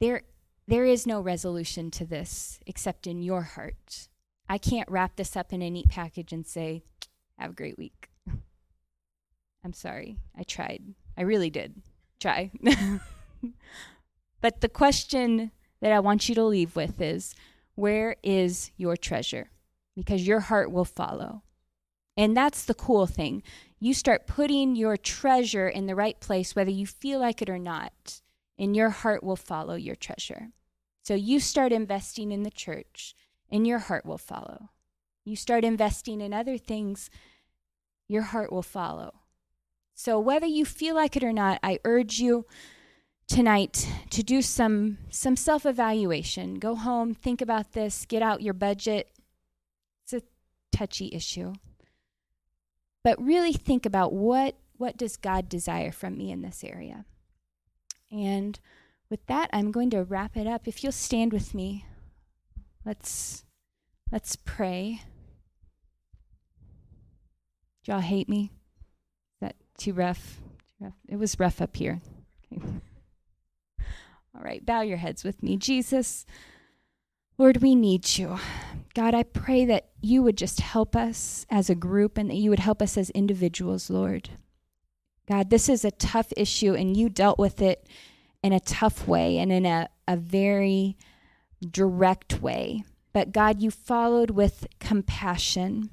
there 0.00 0.22
there 0.66 0.84
is 0.84 1.06
no 1.06 1.20
resolution 1.20 1.90
to 1.92 2.04
this 2.04 2.60
except 2.66 3.06
in 3.06 3.22
your 3.22 3.42
heart. 3.42 4.08
I 4.48 4.58
can't 4.58 4.90
wrap 4.90 5.16
this 5.16 5.36
up 5.36 5.52
in 5.52 5.62
a 5.62 5.70
neat 5.70 5.88
package 5.88 6.32
and 6.32 6.46
say, 6.46 6.82
"Have 7.38 7.50
a 7.50 7.54
great 7.54 7.78
week." 7.78 8.08
I'm 9.64 9.72
sorry. 9.72 10.18
I 10.36 10.42
tried. 10.42 10.94
I 11.16 11.22
really 11.22 11.50
did 11.50 11.82
try. 12.20 12.50
but 14.40 14.60
the 14.60 14.68
question 14.68 15.52
that 15.80 15.92
I 15.92 16.00
want 16.00 16.28
you 16.28 16.34
to 16.34 16.44
leave 16.44 16.74
with 16.74 17.00
is 17.00 17.34
where 17.74 18.16
is 18.22 18.70
your 18.76 18.96
treasure? 18.96 19.50
Because 19.98 20.26
your 20.26 20.40
heart 20.40 20.70
will 20.70 20.84
follow. 20.84 21.42
And 22.16 22.36
that's 22.36 22.64
the 22.64 22.74
cool 22.74 23.06
thing. 23.06 23.42
You 23.80 23.92
start 23.94 24.26
putting 24.26 24.76
your 24.76 24.96
treasure 24.96 25.68
in 25.68 25.86
the 25.86 25.94
right 25.94 26.18
place, 26.20 26.54
whether 26.54 26.70
you 26.70 26.86
feel 26.86 27.18
like 27.20 27.42
it 27.42 27.50
or 27.50 27.58
not, 27.58 28.22
and 28.58 28.76
your 28.76 28.90
heart 28.90 29.24
will 29.24 29.36
follow 29.36 29.74
your 29.74 29.96
treasure. 29.96 30.50
So 31.02 31.14
you 31.14 31.40
start 31.40 31.72
investing 31.72 32.32
in 32.32 32.42
the 32.42 32.50
church, 32.50 33.14
and 33.50 33.66
your 33.66 33.78
heart 33.78 34.04
will 34.04 34.18
follow. 34.18 34.70
You 35.24 35.36
start 35.36 35.64
investing 35.64 36.20
in 36.20 36.32
other 36.32 36.58
things, 36.58 37.10
your 38.08 38.22
heart 38.22 38.52
will 38.52 38.62
follow. 38.62 39.20
So, 39.94 40.18
whether 40.20 40.46
you 40.46 40.64
feel 40.64 40.94
like 40.94 41.16
it 41.16 41.24
or 41.24 41.32
not, 41.32 41.58
I 41.62 41.80
urge 41.84 42.18
you 42.20 42.46
tonight 43.26 43.86
to 44.10 44.22
do 44.22 44.42
some 44.42 44.98
some 45.10 45.36
self-evaluation. 45.36 46.60
Go 46.60 46.76
home, 46.76 47.14
think 47.14 47.40
about 47.40 47.72
this, 47.72 48.06
get 48.06 48.22
out 48.22 48.42
your 48.42 48.54
budget. 48.54 49.10
Touchy 50.72 51.10
issue. 51.12 51.54
But 53.04 53.22
really 53.22 53.52
think 53.52 53.86
about 53.86 54.12
what 54.12 54.56
what 54.76 54.96
does 54.96 55.16
God 55.16 55.48
desire 55.48 55.90
from 55.90 56.16
me 56.16 56.30
in 56.30 56.42
this 56.42 56.62
area? 56.62 57.04
And 58.12 58.58
with 59.10 59.24
that, 59.26 59.50
I'm 59.52 59.72
going 59.72 59.90
to 59.90 60.04
wrap 60.04 60.36
it 60.36 60.46
up. 60.46 60.68
If 60.68 60.82
you'll 60.82 60.92
stand 60.92 61.32
with 61.32 61.54
me, 61.54 61.84
let's 62.84 63.44
let's 64.12 64.36
pray. 64.36 65.02
Do 67.84 67.92
y'all 67.92 68.00
hate 68.00 68.28
me? 68.28 68.50
that 69.40 69.56
Too 69.78 69.92
rough. 69.92 70.40
Too 70.78 70.84
rough. 70.86 70.94
It 71.08 71.16
was 71.16 71.38
rough 71.38 71.60
up 71.60 71.76
here. 71.76 72.00
Okay. 72.52 72.62
All 74.34 74.42
right, 74.44 74.64
bow 74.64 74.82
your 74.82 74.98
heads 74.98 75.24
with 75.24 75.42
me. 75.42 75.56
Jesus, 75.56 76.24
Lord, 77.38 77.58
we 77.58 77.76
need 77.76 78.18
you. 78.18 78.36
God, 78.94 79.14
I 79.14 79.22
pray 79.22 79.64
that 79.66 79.90
you 80.00 80.24
would 80.24 80.36
just 80.36 80.58
help 80.60 80.96
us 80.96 81.46
as 81.48 81.70
a 81.70 81.76
group 81.76 82.18
and 82.18 82.28
that 82.30 82.34
you 82.34 82.50
would 82.50 82.58
help 82.58 82.82
us 82.82 82.96
as 82.96 83.10
individuals, 83.10 83.88
Lord. 83.88 84.30
God, 85.28 85.48
this 85.48 85.68
is 85.68 85.84
a 85.84 85.92
tough 85.92 86.32
issue 86.36 86.74
and 86.74 86.96
you 86.96 87.08
dealt 87.08 87.38
with 87.38 87.62
it 87.62 87.86
in 88.42 88.52
a 88.52 88.58
tough 88.58 89.06
way 89.06 89.38
and 89.38 89.52
in 89.52 89.66
a, 89.66 89.88
a 90.08 90.16
very 90.16 90.96
direct 91.70 92.42
way. 92.42 92.82
But 93.12 93.30
God, 93.30 93.62
you 93.62 93.70
followed 93.70 94.30
with 94.30 94.66
compassion 94.80 95.90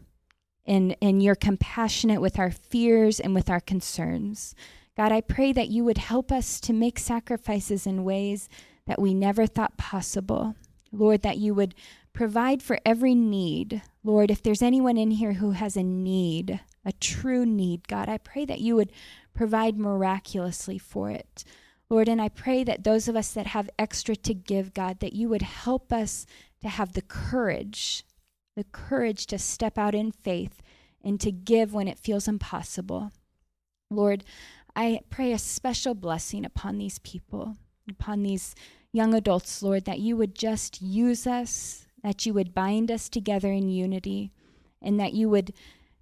and, 0.65 0.97
and 0.99 1.21
you're 1.21 1.35
compassionate 1.35 2.21
with 2.21 2.39
our 2.39 2.49
fears 2.49 3.19
and 3.19 3.35
with 3.35 3.51
our 3.51 3.59
concerns. 3.59 4.55
God, 4.97 5.11
I 5.11 5.21
pray 5.21 5.53
that 5.53 5.69
you 5.69 5.83
would 5.83 5.99
help 5.99 6.31
us 6.31 6.59
to 6.61 6.73
make 6.73 6.97
sacrifices 6.97 7.85
in 7.85 8.03
ways 8.03 8.49
that 8.87 8.99
we 8.99 9.13
never 9.13 9.45
thought 9.45 9.77
possible. 9.77 10.55
Lord, 10.95 11.21
that 11.21 11.37
you 11.37 11.53
would 11.53 11.75
provide 12.13 12.63
for 12.63 12.79
every 12.85 13.15
need. 13.15 13.81
Lord, 14.03 14.31
if 14.31 14.41
there's 14.41 14.61
anyone 14.61 14.97
in 14.97 15.11
here 15.11 15.33
who 15.33 15.51
has 15.51 15.75
a 15.75 15.83
need, 15.83 16.59
a 16.83 16.91
true 16.93 17.45
need, 17.45 17.87
God, 17.87 18.09
I 18.09 18.17
pray 18.17 18.45
that 18.45 18.61
you 18.61 18.75
would 18.75 18.91
provide 19.33 19.77
miraculously 19.77 20.77
for 20.77 21.09
it. 21.09 21.43
Lord, 21.89 22.07
and 22.07 22.21
I 22.21 22.29
pray 22.29 22.63
that 22.63 22.83
those 22.83 23.07
of 23.07 23.15
us 23.15 23.31
that 23.33 23.47
have 23.47 23.69
extra 23.77 24.15
to 24.15 24.33
give, 24.33 24.73
God, 24.73 24.99
that 25.01 25.13
you 25.13 25.29
would 25.29 25.43
help 25.43 25.93
us 25.93 26.25
to 26.61 26.69
have 26.69 26.93
the 26.93 27.01
courage 27.01 28.03
the 28.55 28.63
courage 28.63 29.25
to 29.27 29.37
step 29.37 29.77
out 29.77 29.93
in 29.93 30.11
faith 30.11 30.61
and 31.03 31.19
to 31.19 31.31
give 31.31 31.73
when 31.73 31.87
it 31.87 31.99
feels 31.99 32.27
impossible. 32.27 33.11
Lord, 33.91 34.23
I 34.75 35.01
pray 35.09 35.31
a 35.31 35.37
special 35.37 35.93
blessing 35.93 36.45
upon 36.45 36.77
these 36.77 36.99
people, 36.99 37.57
upon 37.89 38.23
these 38.23 38.55
young 38.95 39.13
adults, 39.13 39.61
Lord, 39.61 39.85
that 39.85 39.99
you 39.99 40.15
would 40.15 40.35
just 40.35 40.81
use 40.81 41.27
us, 41.27 41.85
that 42.01 42.25
you 42.25 42.33
would 42.33 42.55
bind 42.55 42.89
us 42.89 43.09
together 43.09 43.51
in 43.51 43.69
unity, 43.69 44.31
and 44.81 44.99
that 44.99 45.13
you 45.13 45.29
would 45.29 45.53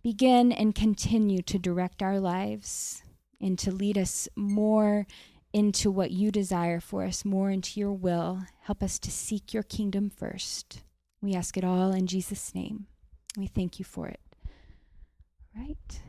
begin 0.04 0.52
and 0.52 0.76
continue 0.76 1.41
to 1.41 1.58
direct 1.58 2.04
our 2.04 2.20
lives 2.20 3.02
and 3.41 3.58
to 3.60 3.72
lead 3.72 3.98
us 3.98 4.28
more 4.36 5.08
into 5.54 5.89
what 5.89 6.12
you 6.12 6.32
desire 6.32 6.80
for 6.80 7.04
us, 7.04 7.26
more 7.26 7.50
into 7.50 7.80
your 7.80 7.94
will. 7.94 8.44
Help 8.62 8.84
us 8.84 9.00
to 9.00 9.12
seek 9.12 9.54
your 9.54 9.64
kingdom 9.64 10.10
first. 10.10 10.82
We 11.22 11.34
ask 11.34 11.58
it 11.58 11.64
all 11.64 11.91
in 11.94 12.08
Jesus' 12.08 12.54
name. 12.54 12.88
We 13.38 13.48
thank 13.48 13.80
you 13.80 13.86
for 13.86 14.08
it. 14.08 14.20
Right. 15.56 16.02